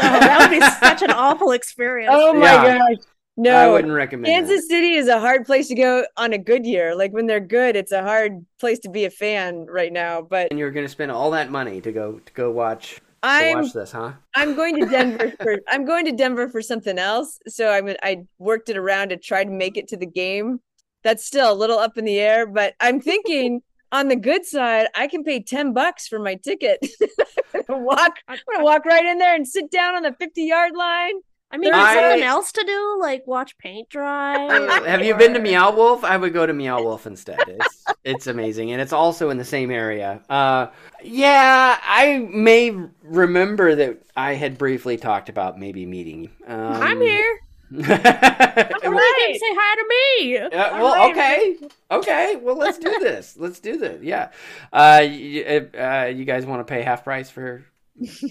Oh, 0.01 0.19
that 0.19 0.49
would 0.49 0.59
be 0.59 0.65
such 0.87 1.01
an 1.03 1.11
awful 1.11 1.51
experience. 1.51 2.13
Oh 2.15 2.33
my 2.33 2.53
Yeah. 2.53 2.77
gosh. 2.79 3.03
No, 3.37 3.55
I 3.55 3.67
wouldn't 3.67 3.93
recommend 3.93 4.27
it. 4.27 4.31
Kansas 4.31 4.67
City 4.67 4.93
is 4.93 5.07
a 5.07 5.19
hard 5.19 5.45
place 5.45 5.67
to 5.67 5.75
go 5.75 6.05
on 6.17 6.33
a 6.33 6.37
good 6.37 6.65
year. 6.65 6.95
Like 6.95 7.11
when 7.11 7.27
they're 7.27 7.39
good, 7.39 7.75
it's 7.75 7.91
a 7.91 8.01
hard 8.01 8.45
place 8.59 8.79
to 8.79 8.89
be 8.89 9.05
a 9.05 9.09
fan 9.09 9.65
right 9.69 9.91
now. 9.93 10.21
But 10.21 10.47
and 10.51 10.57
you're 10.59 10.71
going 10.71 10.85
to 10.85 10.91
spend 10.91 11.11
all 11.11 11.31
that 11.31 11.51
money 11.51 11.79
to 11.81 11.91
go 11.91 12.19
to 12.19 12.33
go 12.33 12.49
watch. 12.49 13.01
I'm 13.21 13.61
watch 13.63 13.73
this, 13.73 13.91
huh? 13.91 14.13
I'm 14.35 14.55
going 14.55 14.79
to 14.79 14.85
Denver 14.89 15.33
for 15.41 15.57
I'm 15.67 15.85
going 15.85 16.05
to 16.05 16.11
Denver 16.13 16.47
for 16.49 16.61
something 16.61 16.97
else. 16.97 17.37
So 17.47 17.69
I 17.69 17.95
I 18.01 18.17
worked 18.39 18.69
it 18.69 18.77
around 18.77 19.09
to 19.09 19.17
try 19.17 19.43
to 19.43 19.51
make 19.51 19.77
it 19.77 19.89
to 19.89 19.97
the 19.97 20.07
game. 20.07 20.59
That's 21.03 21.25
still 21.25 21.51
a 21.51 21.55
little 21.55 21.79
up 21.79 21.97
in 21.97 22.05
the 22.05 22.19
air, 22.19 22.45
but 22.45 22.73
I'm 22.79 22.99
thinking 22.99 23.61
on 23.91 24.07
the 24.07 24.15
good 24.15 24.45
side, 24.45 24.87
I 24.95 25.07
can 25.07 25.23
pay 25.23 25.41
10 25.41 25.73
bucks 25.73 26.07
for 26.07 26.19
my 26.19 26.35
ticket. 26.35 26.85
I'm 27.69 27.83
walk 27.83 28.17
I'm 28.27 28.37
gonna 28.51 28.63
walk 28.63 28.85
right 28.85 29.05
in 29.05 29.17
there 29.17 29.35
and 29.35 29.47
sit 29.47 29.71
down 29.71 29.95
on 29.95 30.03
the 30.03 30.13
50 30.13 30.43
yard 30.43 30.75
line. 30.75 31.15
I 31.51 31.57
mean, 31.57 31.73
I- 31.73 31.95
there's 31.95 32.05
something 32.11 32.23
else 32.27 32.51
to 32.51 32.63
do, 32.63 32.97
like 32.99 33.25
watch 33.25 33.57
paint 33.57 33.89
dry. 33.89 34.37
Have 34.85 35.03
you 35.03 35.15
been 35.15 35.33
to 35.33 35.39
Meow 35.39 35.71
Wolf? 35.75 36.03
I 36.03 36.15
would 36.15 36.31
go 36.31 36.45
to 36.45 36.53
Meow 36.53 36.83
Wolf 36.83 37.07
instead. 37.07 37.39
It's 37.47 37.85
it's 38.03 38.27
amazing, 38.27 38.71
and 38.71 38.79
it's 38.79 38.93
also 38.93 39.31
in 39.31 39.37
the 39.39 39.45
same 39.45 39.71
area. 39.71 40.21
Uh, 40.29 40.67
yeah, 41.03 41.79
I 41.81 42.19
may 42.31 42.77
remember 43.01 43.73
that 43.75 43.97
I 44.15 44.35
had 44.35 44.59
briefly 44.59 44.97
talked 44.97 45.27
about 45.29 45.57
maybe 45.59 45.87
meeting. 45.87 46.29
Um, 46.45 46.73
I'm 46.73 47.01
here. 47.01 47.39
Yeah, 47.71 48.63
Come 48.81 48.95
on, 48.95 49.33
say 49.33 49.39
hi 49.41 49.75
to 49.75 49.85
me. 49.89 50.39
well, 50.51 51.09
okay, 51.11 51.57
okay. 51.91 52.35
Well, 52.41 52.57
let's 52.57 52.77
do 52.77 52.97
this. 52.99 53.35
Let's 53.37 53.59
do 53.59 53.77
this. 53.77 54.01
Yeah. 54.03 54.31
Uh, 54.73 55.05
you, 55.07 55.69
uh, 55.77 56.11
you 56.13 56.25
guys 56.25 56.45
want 56.45 56.65
to 56.65 56.71
pay 56.71 56.81
half 56.81 57.03
price 57.03 57.29
for 57.29 57.65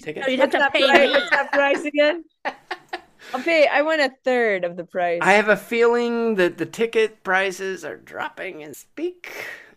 tickets? 0.01 0.27
you'd 0.27 0.39
have 0.39 0.49
to 0.51 0.69
pay 0.73 0.85
price? 0.87 0.99
me. 0.99 1.11
What's 1.31 1.49
price 1.51 1.83
again? 1.85 2.23
I'll 3.33 3.41
pay 3.43 3.67
I 3.67 3.81
want 3.81 4.01
a 4.01 4.11
third 4.23 4.63
of 4.63 4.75
the 4.75 4.83
price. 4.83 5.19
I 5.21 5.33
have 5.33 5.49
a 5.49 5.57
feeling 5.57 6.35
that 6.35 6.57
the 6.57 6.65
ticket 6.65 7.23
prices 7.23 7.85
are 7.85 7.97
dropping 7.97 8.63
and 8.63 8.75
speak. 8.75 9.31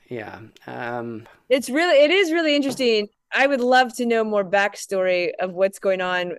Yeah. 0.08 0.40
Um, 0.66 1.26
It's 1.48 1.68
really 1.70 2.02
it 2.02 2.10
is 2.10 2.32
really 2.32 2.56
interesting. 2.56 3.08
I 3.34 3.46
would 3.46 3.60
love 3.60 3.94
to 3.96 4.06
know 4.06 4.24
more 4.24 4.44
backstory 4.44 5.30
of 5.40 5.52
what's 5.52 5.78
going 5.78 6.00
on 6.00 6.34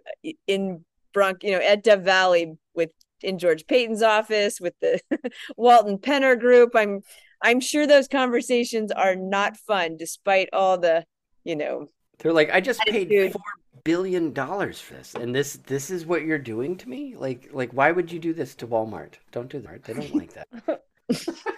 in 0.47 0.85
Bronx, 1.13 1.39
you 1.43 1.51
know, 1.51 1.59
at 1.59 1.83
Dove 1.83 2.01
Valley 2.01 2.57
with 2.75 2.89
in 3.23 3.39
George 3.39 3.65
Paton's 3.67 4.01
office 4.01 4.59
with 4.59 4.73
the 4.81 4.99
Walton 5.57 5.97
Penner 5.97 6.39
group. 6.39 6.71
I'm 6.75 7.01
I'm 7.41 7.59
sure 7.59 7.85
those 7.85 8.07
conversations 8.07 8.91
are 8.91 9.15
not 9.15 9.57
fun 9.57 9.97
despite 9.97 10.49
all 10.53 10.77
the, 10.77 11.05
you 11.43 11.57
know, 11.57 11.87
They're 12.19 12.31
like, 12.31 12.49
I 12.51 12.61
just 12.61 12.79
paid 12.81 13.09
four 13.33 13.41
billion 13.83 14.31
dollars 14.31 14.79
for 14.79 14.93
this, 14.93 15.13
and 15.13 15.35
this 15.35 15.57
this 15.67 15.89
is 15.89 16.05
what 16.05 16.23
you're 16.23 16.37
doing 16.37 16.77
to 16.77 16.89
me. 16.89 17.15
Like 17.15 17.49
like 17.51 17.71
why 17.71 17.91
would 17.91 18.11
you 18.11 18.19
do 18.19 18.33
this 18.33 18.55
to 18.55 18.67
Walmart? 18.67 19.15
Don't 19.31 19.49
do 19.49 19.59
that. 19.59 19.83
They 19.83 19.93
don't 19.93 20.15
like 20.15 20.33
that. 20.33 20.47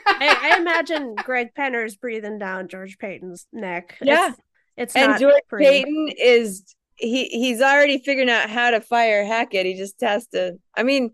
I, 0.07 0.53
I 0.53 0.57
imagine 0.59 1.15
Greg 1.15 1.53
Penner's 1.57 1.95
breathing 1.95 2.39
down 2.39 2.67
George 2.67 2.97
Paton's 2.97 3.47
neck. 3.53 3.97
Yeah. 4.01 4.29
It's, 4.29 4.39
it's 4.77 4.95
and 4.95 5.11
not 5.11 5.19
George 5.19 5.41
pretty. 5.47 5.83
Paton 5.83 6.09
is 6.17 6.75
he 6.95 7.25
he's 7.25 7.61
already 7.61 7.99
figuring 7.99 8.29
out 8.29 8.49
how 8.49 8.71
to 8.71 8.81
fire 8.81 9.25
Hackett. 9.25 9.65
He 9.65 9.75
just 9.75 9.99
has 10.01 10.27
to. 10.27 10.57
I 10.75 10.83
mean, 10.83 11.11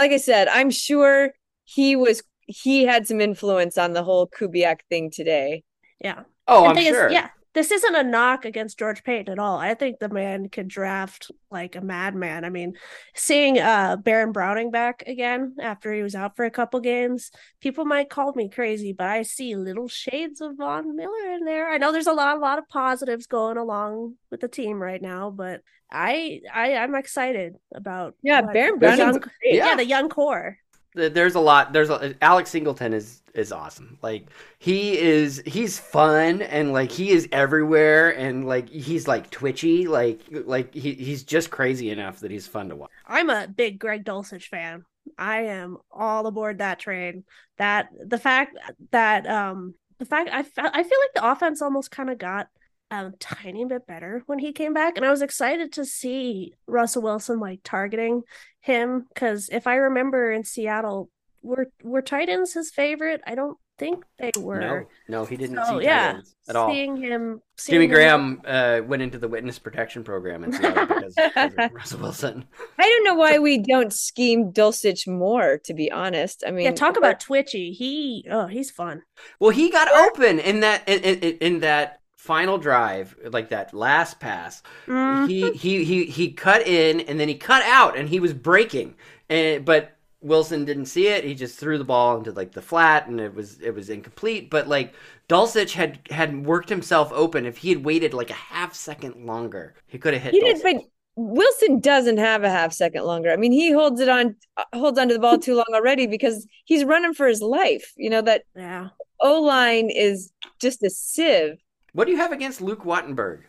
like 0.00 0.12
I 0.12 0.16
said, 0.18 0.48
I'm 0.48 0.70
sure 0.70 1.32
he 1.64 1.96
was 1.96 2.22
he 2.46 2.84
had 2.84 3.06
some 3.06 3.20
influence 3.20 3.78
on 3.78 3.92
the 3.92 4.02
whole 4.02 4.28
Kubiak 4.28 4.80
thing 4.90 5.10
today. 5.10 5.64
Yeah. 6.00 6.24
Oh, 6.48 6.64
The 6.64 6.70
I'm 6.70 6.74
thing 6.74 6.86
is, 6.86 6.94
sure. 6.94 7.10
yeah, 7.10 7.28
this 7.54 7.70
isn't 7.70 7.94
a 7.94 8.02
knock 8.02 8.44
against 8.44 8.78
George 8.78 9.04
Paton 9.04 9.30
at 9.32 9.38
all. 9.38 9.58
I 9.58 9.74
think 9.74 9.98
the 9.98 10.08
man 10.08 10.48
could 10.48 10.68
draft 10.68 11.30
like 11.50 11.76
a 11.76 11.80
madman. 11.82 12.44
I 12.44 12.50
mean, 12.50 12.74
seeing 13.14 13.58
uh 13.58 13.96
Baron 13.96 14.32
Browning 14.32 14.70
back 14.70 15.02
again 15.06 15.56
after 15.60 15.92
he 15.92 16.02
was 16.02 16.14
out 16.14 16.34
for 16.36 16.44
a 16.44 16.50
couple 16.50 16.80
games, 16.80 17.30
people 17.60 17.84
might 17.84 18.08
call 18.10 18.32
me 18.34 18.48
crazy, 18.48 18.92
but 18.92 19.06
I 19.06 19.22
see 19.22 19.54
little 19.54 19.88
shades 19.88 20.40
of 20.40 20.56
Von 20.56 20.96
Miller 20.96 21.32
in 21.34 21.44
there. 21.44 21.68
I 21.70 21.78
know 21.78 21.92
there's 21.92 22.06
a 22.06 22.12
lot, 22.12 22.36
a 22.36 22.40
lot 22.40 22.58
of 22.58 22.68
positives 22.68 23.26
going 23.26 23.58
along 23.58 24.14
with 24.30 24.40
the 24.40 24.48
team 24.48 24.80
right 24.82 25.02
now, 25.02 25.30
but 25.30 25.60
I, 25.90 26.40
I, 26.52 26.76
I'm 26.76 26.94
excited 26.94 27.54
about 27.74 28.14
Yeah, 28.22 28.40
Baron 28.40 28.74
the 28.74 28.78
Browning's 28.78 28.98
young- 28.98 29.18
great. 29.18 29.32
yeah, 29.44 29.66
Yeah. 29.68 29.76
the 29.76 29.84
young 29.84 30.08
core. 30.08 30.56
Th- 30.96 31.12
There's 31.12 31.34
a 31.34 31.40
lot. 31.40 31.72
There's 31.72 31.90
a, 31.90 32.14
Alex 32.22 32.50
Singleton 32.50 32.92
is 32.92 33.22
is 33.34 33.52
awesome. 33.52 33.98
Like 34.02 34.28
he 34.58 34.98
is 34.98 35.42
he's 35.46 35.78
fun 35.78 36.42
and 36.42 36.72
like 36.72 36.90
he 36.90 37.10
is 37.10 37.28
everywhere 37.32 38.10
and 38.10 38.46
like 38.46 38.68
he's 38.68 39.08
like 39.08 39.30
twitchy. 39.30 39.86
Like 39.86 40.20
like 40.30 40.74
he 40.74 40.94
he's 40.94 41.24
just 41.24 41.50
crazy 41.50 41.90
enough 41.90 42.20
that 42.20 42.30
he's 42.30 42.46
fun 42.46 42.68
to 42.68 42.76
watch. 42.76 42.90
I'm 43.06 43.30
a 43.30 43.48
big 43.48 43.78
Greg 43.78 44.04
Dulcich 44.04 44.48
fan. 44.48 44.84
I 45.18 45.42
am 45.42 45.78
all 45.90 46.26
aboard 46.26 46.58
that 46.58 46.78
train. 46.78 47.24
That 47.58 47.88
the 48.06 48.18
fact 48.18 48.56
that 48.90 49.26
um 49.26 49.74
the 49.98 50.04
fact 50.04 50.30
I 50.32 50.40
I 50.40 50.82
feel 50.82 50.98
like 51.00 51.14
the 51.14 51.30
offense 51.30 51.62
almost 51.62 51.90
kind 51.90 52.10
of 52.10 52.18
got 52.18 52.48
a 52.92 53.12
tiny 53.18 53.64
bit 53.64 53.86
better 53.86 54.22
when 54.26 54.38
he 54.38 54.52
came 54.52 54.74
back, 54.74 54.96
and 54.96 55.06
I 55.06 55.10
was 55.10 55.22
excited 55.22 55.72
to 55.74 55.84
see 55.84 56.54
Russell 56.66 57.02
Wilson 57.02 57.40
like 57.40 57.60
targeting 57.64 58.22
him 58.60 59.06
because 59.12 59.48
if 59.50 59.66
I 59.66 59.74
remember 59.76 60.30
in 60.32 60.44
Seattle, 60.44 61.10
were 61.42 61.70
were 61.82 62.02
tight 62.02 62.28
ends 62.28 62.52
his 62.52 62.70
favorite? 62.70 63.20
I 63.26 63.34
don't 63.34 63.58
think 63.78 64.04
they 64.18 64.30
were. 64.38 64.60
No, 64.60 64.84
no, 65.08 65.24
he 65.24 65.36
didn't 65.36 65.56
So, 65.56 65.64
see 65.64 65.70
tight 65.72 65.82
yeah, 65.84 66.12
ends 66.16 66.36
at 66.48 66.54
all. 66.54 66.70
Seeing 66.70 66.96
him, 66.96 67.40
seeing 67.56 67.74
Jimmy 67.74 67.84
him- 67.86 67.90
Graham 67.90 68.42
uh, 68.46 68.80
went 68.86 69.02
into 69.02 69.18
the 69.18 69.26
witness 69.26 69.58
protection 69.58 70.04
program 70.04 70.44
in 70.44 70.52
Seattle 70.52 70.86
because, 70.86 71.14
because 71.14 71.52
of 71.58 71.72
Russell 71.72 72.00
Wilson. 72.00 72.44
I 72.78 72.82
don't 72.88 73.04
know 73.04 73.14
why 73.14 73.38
we 73.40 73.58
don't 73.58 73.92
scheme 73.92 74.52
Dulcich 74.52 75.08
more. 75.08 75.58
To 75.64 75.74
be 75.74 75.90
honest, 75.90 76.44
I 76.46 76.52
mean, 76.52 76.66
Yeah, 76.66 76.72
talk 76.72 76.96
about 76.96 77.18
twitchy. 77.18 77.72
He 77.72 78.24
oh, 78.30 78.46
he's 78.46 78.70
fun. 78.70 79.02
Well, 79.40 79.50
he 79.50 79.68
got 79.70 79.88
open 79.90 80.38
in 80.38 80.60
that 80.60 80.88
in, 80.88 81.00
in, 81.00 81.38
in 81.38 81.60
that 81.60 81.98
final 82.22 82.56
drive, 82.58 83.16
like 83.30 83.48
that 83.50 83.74
last 83.74 84.20
pass. 84.20 84.62
Mhm. 84.86 85.26
He 85.28 85.52
he 85.52 85.84
he 85.84 86.04
he 86.06 86.32
cut 86.32 86.66
in 86.66 87.00
and 87.00 87.18
then 87.18 87.28
he 87.28 87.34
cut 87.34 87.62
out 87.64 87.96
and 87.96 88.08
he 88.08 88.20
was 88.20 88.32
breaking, 88.32 88.94
and 89.28 89.64
but 89.64 89.96
Wilson 90.20 90.64
didn't 90.64 90.86
see 90.86 91.08
it. 91.08 91.24
He 91.24 91.34
just 91.34 91.58
threw 91.58 91.78
the 91.78 91.84
ball 91.84 92.16
into 92.16 92.30
like 92.32 92.52
the 92.52 92.62
flat 92.62 93.08
and 93.08 93.20
it 93.20 93.34
was 93.34 93.60
it 93.60 93.74
was 93.74 93.90
incomplete. 93.90 94.50
But 94.50 94.68
like 94.68 94.94
Dulcich 95.28 95.72
had 95.72 95.98
had 96.10 96.46
worked 96.46 96.68
himself 96.68 97.10
open. 97.12 97.44
If 97.46 97.58
he 97.58 97.70
had 97.70 97.84
waited 97.84 98.14
like 98.14 98.30
a 98.30 98.34
half 98.34 98.74
second 98.74 99.26
longer, 99.26 99.74
he 99.86 99.98
could 99.98 100.14
have 100.14 100.22
hit. 100.22 100.34
he 100.34 100.40
did, 100.40 100.56
Dulcich. 100.58 100.62
but 100.62 100.84
Wilson 101.16 101.80
doesn't 101.80 102.18
have 102.18 102.42
a 102.44 102.50
half 102.50 102.72
second 102.72 103.04
longer. 103.04 103.30
I 103.32 103.36
mean, 103.36 103.52
he 103.52 103.70
holds 103.72 104.00
it 104.00 104.08
on, 104.08 104.34
uh, 104.56 104.64
holds 104.72 104.98
onto 104.98 105.12
the 105.12 105.20
ball 105.20 105.38
too 105.38 105.54
long 105.56 105.66
already 105.74 106.06
because 106.06 106.46
he's 106.64 106.84
running 106.84 107.12
for 107.14 107.26
his 107.26 107.42
life. 107.42 107.92
You 107.96 108.08
know 108.10 108.22
that 108.22 108.44
Yeah. 108.56 108.88
O 109.20 109.40
line 109.42 109.90
is 109.90 110.32
just 110.60 110.82
a 110.82 110.88
sieve. 110.90 111.56
What 111.92 112.06
do 112.06 112.12
you 112.12 112.18
have 112.18 112.32
against 112.32 112.60
Luke 112.60 112.84
Wattenberg? 112.84 113.40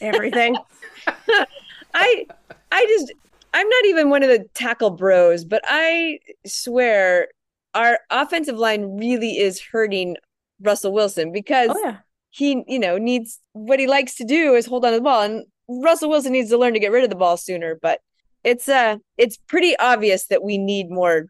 Everything. 0.00 0.56
I, 1.94 2.26
I 2.70 2.86
just, 2.86 3.12
I'm 3.54 3.68
not 3.68 3.84
even 3.86 4.10
one 4.10 4.22
of 4.22 4.28
the 4.28 4.44
tackle 4.54 4.90
bros, 4.90 5.44
but 5.44 5.62
I 5.66 6.18
swear 6.46 7.28
our 7.74 7.98
offensive 8.10 8.56
line 8.58 8.96
really 8.96 9.38
is 9.38 9.60
hurting 9.60 10.16
Russell 10.60 10.92
Wilson 10.92 11.32
because 11.32 11.70
Oh 11.70 11.80
yeah. 11.84 11.98
he, 12.30 12.62
you 12.66 12.78
know, 12.78 12.98
needs 12.98 13.38
what 13.52 13.78
he 13.80 13.86
likes 13.86 14.14
to 14.16 14.24
do 14.24 14.54
is 14.54 14.66
hold 14.66 14.84
on 14.84 14.92
to 14.92 14.98
the 14.98 15.02
ball. 15.02 15.22
And 15.22 15.44
Russell 15.68 16.10
Wilson 16.10 16.32
needs 16.32 16.50
to 16.50 16.58
learn 16.58 16.74
to 16.74 16.80
get 16.80 16.92
rid 16.92 17.04
of 17.04 17.10
the 17.10 17.16
ball 17.16 17.36
sooner. 17.36 17.78
But 17.80 18.00
it's 18.44 18.68
uh 18.68 18.96
it's 19.16 19.36
pretty 19.36 19.76
obvious 19.78 20.26
that 20.26 20.42
we 20.42 20.58
need 20.58 20.90
more 20.90 21.26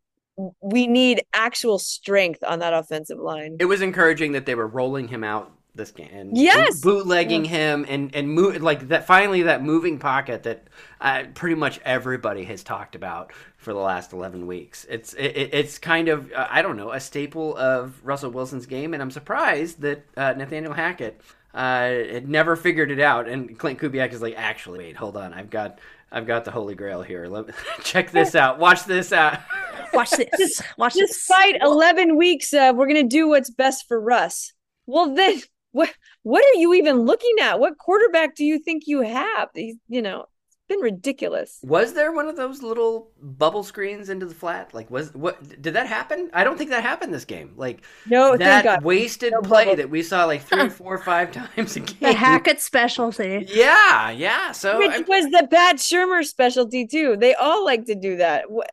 we 0.61 0.87
need 0.87 1.23
actual 1.35 1.79
strength 1.79 2.43
on 2.43 2.59
that 2.61 2.73
offensive 2.73 3.19
line. 3.19 3.57
It 3.61 3.67
was 3.67 3.83
encouraging 3.83 4.33
that 4.33 4.47
they 4.47 4.55
were 4.55 4.67
rolling 4.67 5.09
him 5.09 5.23
out 5.23 5.53
this 5.75 5.91
game 5.91 6.09
and 6.13 6.37
Yes! 6.37 6.81
bootlegging 6.81 7.45
him 7.45 7.87
and 7.89 8.15
and 8.15 8.29
move 8.31 8.61
like 8.63 8.89
that 8.89 9.07
finally 9.07 9.43
that 9.43 9.63
moving 9.63 9.99
pocket 9.99 10.43
that 10.43 10.65
uh, 11.01 11.25
pretty 11.35 11.55
much 11.55 11.81
everybody 11.85 12.45
has 12.45 12.63
talked 12.63 12.95
about 12.95 13.33
for 13.57 13.73
the 13.73 13.79
last 13.79 14.13
11 14.13 14.47
weeks 14.47 14.85
it's 14.91 15.15
it, 15.15 15.37
it- 15.37 15.55
it's 15.55 15.79
kind 15.79 16.09
of 16.09 16.31
uh, 16.33 16.47
i 16.51 16.61
don't 16.63 16.77
know 16.77 16.93
a 16.93 17.01
staple 17.01 17.57
of 17.57 17.99
russell 18.05 18.31
wilson's 18.31 18.67
game 18.67 18.93
and 18.93 19.03
i'm 19.03 19.11
surprised 19.11 19.81
that 19.81 20.05
uh, 20.17 20.35
nathaniel 20.37 20.75
hackett 20.75 21.21
uh, 21.55 21.85
had 21.89 22.29
never 22.29 22.55
figured 22.57 22.91
it 22.91 23.01
out 23.01 23.27
and 23.29 23.59
clint 23.59 23.79
kubiak 23.79 24.13
is 24.13 24.21
like 24.21 24.35
actually 24.37 24.79
wait 24.79 24.97
hold 24.97 25.17
on 25.17 25.33
i've 25.33 25.49
got 25.51 25.79
i've 26.11 26.27
got 26.27 26.45
the 26.45 26.51
holy 26.51 26.75
grail 26.75 27.03
here 27.03 27.27
Let 27.27 27.47
check 27.83 28.11
this 28.11 28.35
out 28.35 28.59
watch 28.59 28.85
this 28.85 29.13
out 29.13 29.39
Watch 29.95 30.09
this. 30.13 30.63
Watch 30.79 30.95
this. 30.95 31.11
Despite 31.29 31.61
11 31.61 32.17
weeks 32.17 32.55
of 32.55 32.77
we're 32.77 32.87
going 32.87 33.07
to 33.07 33.15
do 33.17 33.29
what's 33.29 33.51
best 33.51 33.87
for 33.87 34.01
Russ. 34.01 34.55
Well, 34.87 35.15
then 35.15 35.43
what 35.73 35.93
what 36.23 36.45
are 36.45 36.59
you 36.61 36.75
even 36.75 37.01
looking 37.01 37.37
at? 37.41 37.59
What 37.61 37.79
quarterback 37.79 38.35
do 38.37 38.45
you 38.45 38.59
think 38.59 38.85
you 38.87 39.01
have? 39.03 39.49
He's, 39.55 39.77
you 39.89 40.01
know, 40.03 40.27
it's 40.47 40.57
been 40.69 40.81
ridiculous. 40.81 41.59
Was 41.65 41.95
there 41.95 42.13
one 42.13 42.29
of 42.29 42.37
those 42.37 42.63
little 42.63 43.11
bubble 43.21 43.63
screens 43.65 44.09
into 44.09 44.27
the 44.27 44.35
flat? 44.35 44.73
Like, 44.73 44.91
was 44.91 45.13
what 45.15 45.61
did 45.61 45.75
that 45.75 45.87
happen? 45.87 46.31
I 46.33 46.45
don't 46.45 46.57
think 46.57 46.71
that 46.71 46.83
happened 46.83 47.13
this 47.13 47.25
game. 47.25 47.55
Like, 47.57 47.83
No, 48.07 48.29
thank 48.31 48.41
that 48.41 48.65
God. 48.65 48.85
wasted 48.85 49.33
No 49.33 49.41
play 49.43 49.65
bubble. 49.65 49.77
that 49.77 49.91
we 49.91 50.03
saw 50.03 50.25
like 50.27 50.43
three, 50.43 50.69
four, 50.81 50.99
five 50.99 51.33
times 51.33 51.77
a 51.77 51.81
game. 51.81 51.97
The 52.01 52.13
Hackett 52.13 52.61
specialty. 52.61 53.47
Yeah, 53.49 54.11
yeah. 54.11 54.53
So 54.53 54.79
Which 54.79 54.91
I- 54.91 54.99
was 55.01 55.25
the 55.27 55.49
Pat 55.51 55.77
Shurmur 55.77 56.25
specialty 56.25 56.87
too. 56.87 57.17
They 57.19 57.35
all 57.35 57.65
like 57.65 57.87
to 57.87 57.95
do 57.95 58.17
that. 58.19 58.45
Wh- 58.49 58.69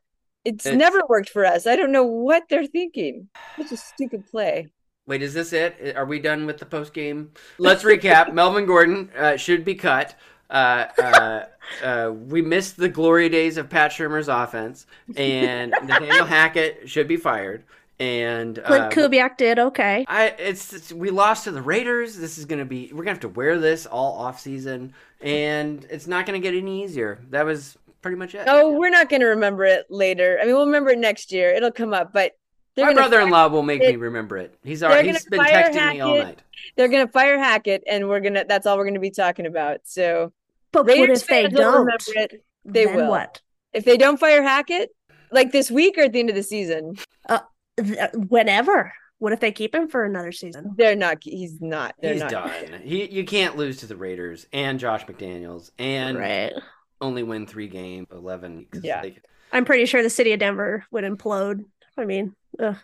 It's, 0.46 0.66
It's- 0.66 0.78
never 0.78 1.02
worked 1.10 1.30
for 1.30 1.46
us. 1.46 1.66
I 1.68 1.76
don't 1.76 1.92
know 1.92 2.06
what 2.06 2.44
they're 2.50 2.66
thinking. 2.68 3.30
It's 3.58 3.72
a 3.72 3.78
stupid 3.78 4.26
play. 4.30 4.68
Wait, 5.10 5.24
is 5.24 5.34
this 5.34 5.54
it? 5.54 5.96
Are 5.96 6.06
we 6.06 6.20
done 6.20 6.46
with 6.46 6.60
the 6.60 6.68
post 6.68 6.94
game? 6.94 7.32
Let's 7.58 7.84
recap. 7.84 8.32
Melvin 8.34 8.68
Gordon 8.68 9.10
uh, 9.18 9.38
should 9.38 9.66
be 9.66 9.74
cut. 9.74 10.14
Uh, 10.52 10.86
uh, 11.00 11.46
uh, 11.84 12.12
we 12.14 12.44
missed 12.44 12.78
the 12.78 12.90
glory 12.90 13.28
days 13.28 13.58
of 13.58 13.72
Pat 13.72 13.90
Shurmur's 13.90 14.28
offense, 14.28 14.86
and 15.18 15.72
Nathaniel 15.84 16.26
Hackett 16.26 16.88
should 16.88 17.08
be 17.08 17.18
fired. 17.18 17.64
And 18.00 18.62
Clint 18.64 18.84
uh, 18.84 18.90
Kubiak 18.92 19.38
did 19.38 19.58
okay. 19.58 20.06
I 20.08 20.28
it's, 20.38 20.74
it's 20.74 20.94
we 20.94 21.10
lost 21.10 21.46
to 21.46 21.52
the 21.52 21.62
Raiders. 21.64 22.16
This 22.16 22.38
is 22.38 22.46
gonna 22.46 22.64
be 22.64 22.92
we're 22.94 23.00
gonna 23.00 23.10
have 23.10 23.20
to 23.22 23.30
wear 23.30 23.58
this 23.58 23.88
all 23.88 24.14
off 24.14 24.40
season, 24.40 24.94
and 25.22 25.88
it's 25.90 26.06
not 26.06 26.28
gonna 26.28 26.38
get 26.38 26.54
any 26.54 26.84
easier. 26.84 27.20
That 27.32 27.48
was 27.48 27.80
pretty 28.02 28.18
much 28.18 28.36
it. 28.36 28.44
Oh, 28.46 28.78
we're 28.78 28.90
not 28.90 29.10
going 29.10 29.22
to 29.22 29.28
remember 29.28 29.66
it 29.66 29.88
later. 29.90 30.40
I 30.42 30.46
mean, 30.46 30.56
we'll 30.56 30.66
remember 30.66 30.92
it 30.92 31.00
next 31.00 31.32
year. 31.32 31.52
It'll 31.52 31.72
come 31.72 31.94
up, 31.94 32.14
but 32.14 32.38
they're 32.80 32.88
My 32.88 32.94
brother-in-law 32.94 33.48
will 33.50 33.64
make 33.64 33.82
it- 33.82 33.90
me 33.92 33.96
remember 33.98 34.38
it. 34.38 34.56
He's 34.64 34.80
they're 34.82 34.90
already 34.92 35.10
he's 35.10 35.26
been 35.26 35.40
texting 35.40 35.94
me 35.94 36.00
all 36.02 36.16
Hackett. 36.16 36.26
night. 36.28 36.44
They're 36.76 36.88
going 36.88 37.06
to 37.06 37.12
fire 37.12 37.38
Hackett, 37.38 37.84
and 37.88 38.08
we're 38.10 38.20
gonna. 38.20 38.46
That's 38.48 38.66
all 38.66 38.78
we're 38.78 38.84
going 38.84 38.94
to 38.96 39.00
be 39.00 39.12
talking 39.12 39.46
about. 39.46 39.80
So, 39.86 40.32
But 40.72 40.86
what 40.86 40.94
Raiders 40.94 41.22
if 41.22 41.28
they 41.28 41.48
don't? 41.48 41.74
remember 41.86 41.96
it. 42.16 42.44
They 42.66 42.86
Then 42.86 42.96
will. 42.96 43.10
what? 43.10 43.42
If 43.74 43.86
they 43.86 43.98
don't 43.98 44.20
fire 44.20 44.42
Hackett, 44.44 44.90
like 45.32 45.52
this 45.52 45.70
week 45.72 45.98
or 45.98 46.02
at 46.02 46.14
the 46.14 46.20
end 46.20 46.30
of 46.30 46.36
the 46.36 46.44
season, 46.44 46.96
uh, 47.28 47.40
Th- 47.78 47.98
uh, 47.98 48.10
Whenever. 48.14 48.92
What 49.20 49.34
if 49.34 49.42
they 49.42 49.52
keep 49.52 49.76
him 49.76 49.90
for 49.90 50.06
another 50.06 50.32
season? 50.32 50.74
they're 50.78 50.96
not. 50.96 51.18
He's 51.22 51.60
not. 51.60 51.94
They're 52.02 52.14
He's 52.14 52.22
not. 52.22 52.32
done. 52.32 52.82
He 52.84 53.06
you 53.12 53.26
can't 53.26 53.58
lose 53.58 53.78
to 53.80 53.86
the 53.88 53.96
Raiders 53.98 54.46
and 54.54 54.80
Josh 54.80 55.06
McDaniels 55.06 55.72
and 55.78 56.18
Right. 56.18 56.54
only 57.02 57.24
win 57.24 57.46
three 57.46 57.68
games, 57.68 58.08
eleven. 58.14 58.68
Yeah. 58.82 59.02
They, 59.02 59.18
I'm 59.52 59.66
pretty 59.66 59.86
sure 59.88 60.02
the 60.04 60.10
city 60.10 60.32
of 60.34 60.40
Denver 60.40 60.86
would 60.92 61.04
implode. 61.04 61.66
I 62.00 62.06
mean, 62.06 62.36
ugh. 62.60 62.76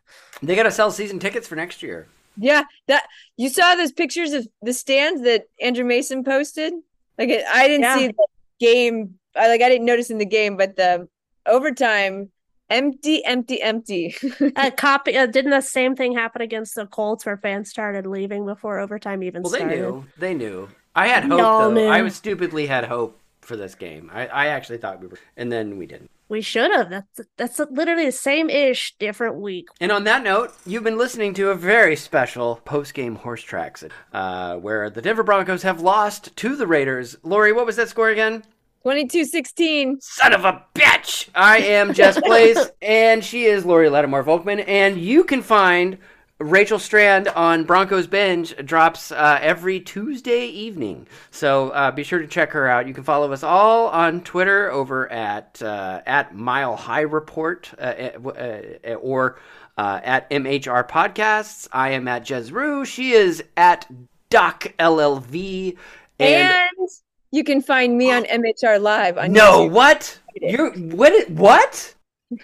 they 0.41 0.55
got 0.55 0.63
to 0.63 0.71
sell 0.71 0.91
season 0.91 1.19
tickets 1.19 1.47
for 1.47 1.55
next 1.55 1.81
year. 1.81 2.07
Yeah, 2.37 2.63
that 2.87 3.03
you 3.37 3.49
saw 3.49 3.75
those 3.75 3.91
pictures 3.93 4.33
of 4.33 4.47
the 4.61 4.73
stands 4.73 5.21
that 5.23 5.45
Andrew 5.61 5.85
Mason 5.85 6.23
posted. 6.23 6.73
Like 7.17 7.29
it- 7.29 7.45
I 7.51 7.67
didn't 7.67 7.83
Yeah. 7.83 7.97
see 7.97 8.07
the 8.07 8.25
game. 8.59 9.15
I 9.35 9.47
like 9.47 9.61
I 9.61 9.69
didn't 9.69 9.85
notice 9.85 10.09
in 10.09 10.17
the 10.17 10.25
game, 10.25 10.57
but 10.57 10.75
the 10.75 11.07
overtime, 11.45 12.29
empty, 12.69 13.23
empty, 13.25 13.61
empty. 13.61 14.15
a 14.55 14.71
copy. 14.71 15.15
Uh, 15.17 15.25
didn't 15.27 15.51
the 15.51 15.61
same 15.61 15.95
thing 15.95 16.13
happen 16.13 16.41
against 16.41 16.75
the 16.75 16.85
Colts, 16.85 17.25
where 17.25 17.37
fans 17.37 17.69
started 17.69 18.05
leaving 18.05 18.45
before 18.45 18.79
overtime 18.79 19.23
even 19.23 19.43
started? 19.45 19.69
They 19.69 19.75
knew. 19.75 20.05
They 20.17 20.33
knew. 20.33 20.69
I 20.95 21.07
had 21.07 21.23
hope 21.23 21.39
Y'all 21.39 21.71
though. 21.71 21.87
I 21.89 22.01
was 22.01 22.15
stupidly 22.15 22.67
had 22.67 22.85
hope 22.85 23.19
for 23.41 23.55
this 23.55 23.75
game. 23.75 24.09
I, 24.13 24.27
I 24.27 24.47
actually 24.47 24.77
thought 24.77 25.01
we 25.01 25.07
were, 25.07 25.19
and 25.37 25.51
then 25.51 25.77
we 25.77 25.85
didn't. 25.85 26.09
We 26.27 26.41
should 26.41 26.71
have. 26.71 26.89
That's 26.89 27.21
that's 27.37 27.59
literally 27.59 28.05
the 28.05 28.11
same 28.11 28.49
ish, 28.49 28.95
different 28.97 29.35
week. 29.35 29.67
And 29.79 29.91
on 29.91 30.05
that 30.05 30.23
note, 30.23 30.53
you've 30.65 30.83
been 30.83 30.97
listening 30.97 31.33
to 31.35 31.51
a 31.51 31.55
very 31.55 31.95
special 31.95 32.61
post-game 32.65 33.17
horse 33.17 33.43
tracks, 33.43 33.83
uh, 34.11 34.55
where 34.55 34.89
the 34.89 35.01
Denver 35.01 35.23
Broncos 35.23 35.61
have 35.61 35.81
lost 35.81 36.35
to 36.37 36.55
the 36.55 36.65
Raiders. 36.65 37.15
Lori, 37.21 37.53
what 37.53 37.65
was 37.65 37.75
that 37.75 37.89
score 37.89 38.09
again? 38.09 38.43
22-16. 38.85 40.01
Son 40.01 40.33
of 40.33 40.45
a 40.45 40.63
bitch! 40.75 41.29
I 41.33 41.57
am 41.57 41.93
Jess 41.93 42.19
Blaze, 42.21 42.69
and 42.83 43.23
she 43.23 43.45
is 43.45 43.65
Lori 43.65 43.89
Lattimore 43.89 44.23
Volkman, 44.23 44.63
and 44.67 44.99
you 44.99 45.23
can 45.23 45.41
find 45.41 45.97
Rachel 46.39 46.79
Strand 46.79 47.29
on 47.29 47.63
Broncos 47.63 48.07
Binge 48.07 48.55
drops 48.57 49.11
uh, 49.11 49.39
every 49.41 49.79
Tuesday 49.79 50.47
evening. 50.47 51.07
So 51.31 51.69
uh, 51.69 51.91
be 51.91 52.03
sure 52.03 52.19
to 52.19 52.27
check 52.27 52.51
her 52.51 52.67
out. 52.67 52.87
You 52.87 52.93
can 52.93 53.05
follow 53.05 53.31
us 53.31 53.41
all 53.41 53.87
on 53.87 54.21
Twitter 54.21 54.69
over 54.69 55.09
at 55.09 55.61
uh, 55.61 56.01
at 56.05 56.35
Mile 56.35 56.75
High 56.75 57.01
Report 57.01 57.71
uh, 57.79 57.81
uh, 57.81 58.29
uh, 58.29 58.93
or 58.95 59.39
uh, 59.77 60.01
at 60.03 60.29
MHR 60.29 60.89
Podcasts. 60.89 61.69
I 61.71 61.91
am 61.91 62.07
at 62.09 62.25
Jez 62.25 62.51
Rue. 62.51 62.83
She 62.83 63.11
is 63.11 63.41
at 63.55 63.89
Doc 64.29 64.73
LLV. 64.77 65.77
And, 66.19 66.89
you 67.31 67.43
can 67.43 67.61
find 67.61 67.97
me 67.97 68.11
on 68.11 68.23
MHR 68.25 68.79
Live 68.81 69.17
on 69.17 69.31
no, 69.31 69.67
YouTube. 69.67 69.71
what? 69.71 70.19
You 70.35 70.69
what? 70.95 71.29
What? 71.29 71.95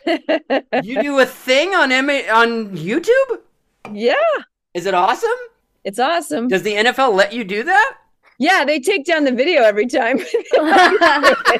you 0.83 1.01
do 1.01 1.19
a 1.19 1.25
thing 1.25 1.73
on 1.73 1.91
M- 1.91 2.09
on 2.09 2.77
YouTube? 2.77 3.39
Yeah, 3.91 4.15
Is 4.73 4.85
it 4.85 4.93
awesome? 4.93 5.29
it's 5.83 5.99
awesome. 5.99 6.47
Does 6.47 6.63
the 6.63 6.73
NFL 6.73 7.13
let 7.15 7.33
you 7.33 7.43
do 7.43 7.63
that? 7.63 7.97
yeah, 8.37 8.65
they 8.65 8.79
take 8.79 9.05
down 9.05 9.23
the 9.23 9.31
video 9.31 9.63
every 9.63 9.87
time. 9.87 10.19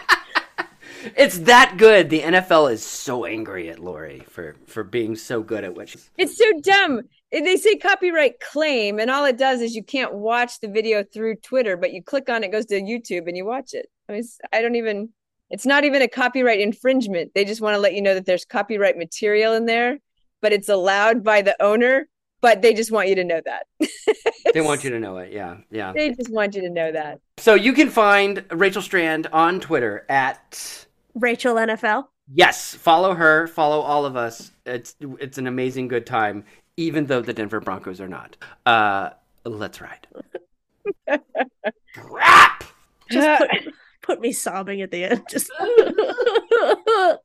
It's 1.16 1.40
that 1.40 1.76
good. 1.78 2.10
The 2.10 2.22
NFL 2.22 2.72
is 2.72 2.86
so 2.86 3.26
angry 3.26 3.70
at 3.70 3.80
Lori 3.80 4.20
for 4.30 4.56
for 4.68 4.84
being 4.84 5.16
so 5.16 5.42
good 5.42 5.64
at 5.64 5.76
what 5.76 5.90
she. 5.90 6.00
It's 6.18 6.38
so 6.38 6.46
dumb. 6.62 7.02
They 7.32 7.56
say 7.56 7.78
copyright 7.78 8.40
claim, 8.40 9.00
and 9.00 9.10
all 9.10 9.26
it 9.26 9.38
does 9.38 9.62
is 9.62 9.76
you 9.76 9.84
can't 9.84 10.14
watch 10.14 10.60
the 10.60 10.68
video 10.68 11.04
through 11.04 11.38
Twitter, 11.38 11.76
but 11.76 11.92
you 11.92 12.04
click 12.04 12.30
on 12.30 12.44
it, 12.44 12.48
it 12.48 12.52
goes 12.52 12.66
to 12.68 12.80
YouTube, 12.80 13.28
and 13.28 13.36
you 13.36 13.46
watch 13.46 13.74
it. 13.74 13.88
I 14.10 14.14
mean, 14.14 14.24
I 14.54 14.62
don't 14.62 14.76
even. 14.76 15.10
It's 15.50 15.66
not 15.66 15.84
even 15.86 16.02
a 16.02 16.08
copyright 16.08 16.60
infringement. 16.60 17.34
They 17.34 17.46
just 17.46 17.62
want 17.62 17.74
to 17.76 17.80
let 17.80 17.94
you 17.94 18.02
know 18.02 18.14
that 18.14 18.26
there's 18.26 18.46
copyright 18.46 18.98
material 18.98 19.54
in 19.54 19.66
there, 19.66 19.98
but 20.42 20.54
it's 20.54 20.70
allowed 20.70 21.24
by 21.24 21.42
the 21.42 21.62
owner. 21.62 22.08
But 22.42 22.62
they 22.64 22.74
just 22.74 22.92
want 22.92 23.08
you 23.08 23.16
to 23.16 23.24
know 23.24 23.40
that. 23.46 23.68
They 24.54 24.62
want 24.70 24.84
you 24.84 24.90
to 24.90 25.00
know 25.00 25.18
it. 25.18 25.32
Yeah, 25.32 25.58
yeah. 25.70 25.94
They 25.94 26.10
just 26.12 26.32
want 26.32 26.56
you 26.56 26.62
to 26.64 26.70
know 26.70 26.92
that. 26.92 27.20
So 27.38 27.54
you 27.54 27.74
can 27.74 27.90
find 27.90 28.44
Rachel 28.52 28.82
Strand 28.82 29.28
on 29.32 29.60
Twitter 29.60 30.06
at 30.10 30.86
Rachel 31.14 31.56
NFL. 31.56 32.06
yes. 32.34 32.74
Follow 32.74 33.14
her. 33.14 33.46
Follow 33.48 33.80
all 33.82 34.06
of 34.06 34.16
us. 34.16 34.52
It's 34.66 34.96
it's 35.20 35.38
an 35.38 35.46
amazing 35.48 35.88
good 35.88 36.06
time, 36.08 36.44
even 36.78 37.06
though 37.06 37.22
the 37.22 37.34
Denver 37.34 37.60
Broncos 37.60 38.02
are 38.02 38.08
not. 38.08 38.38
Uh, 38.66 39.12
let's 39.46 39.80
ride. 39.82 40.08
Crap. 41.96 42.64
Just 43.12 43.44
put, 43.64 43.74
put 44.02 44.22
me 44.22 44.32
sobbing 44.32 44.82
at 44.82 44.90
the 44.92 45.04
end. 45.04 45.22
Just 45.30 45.52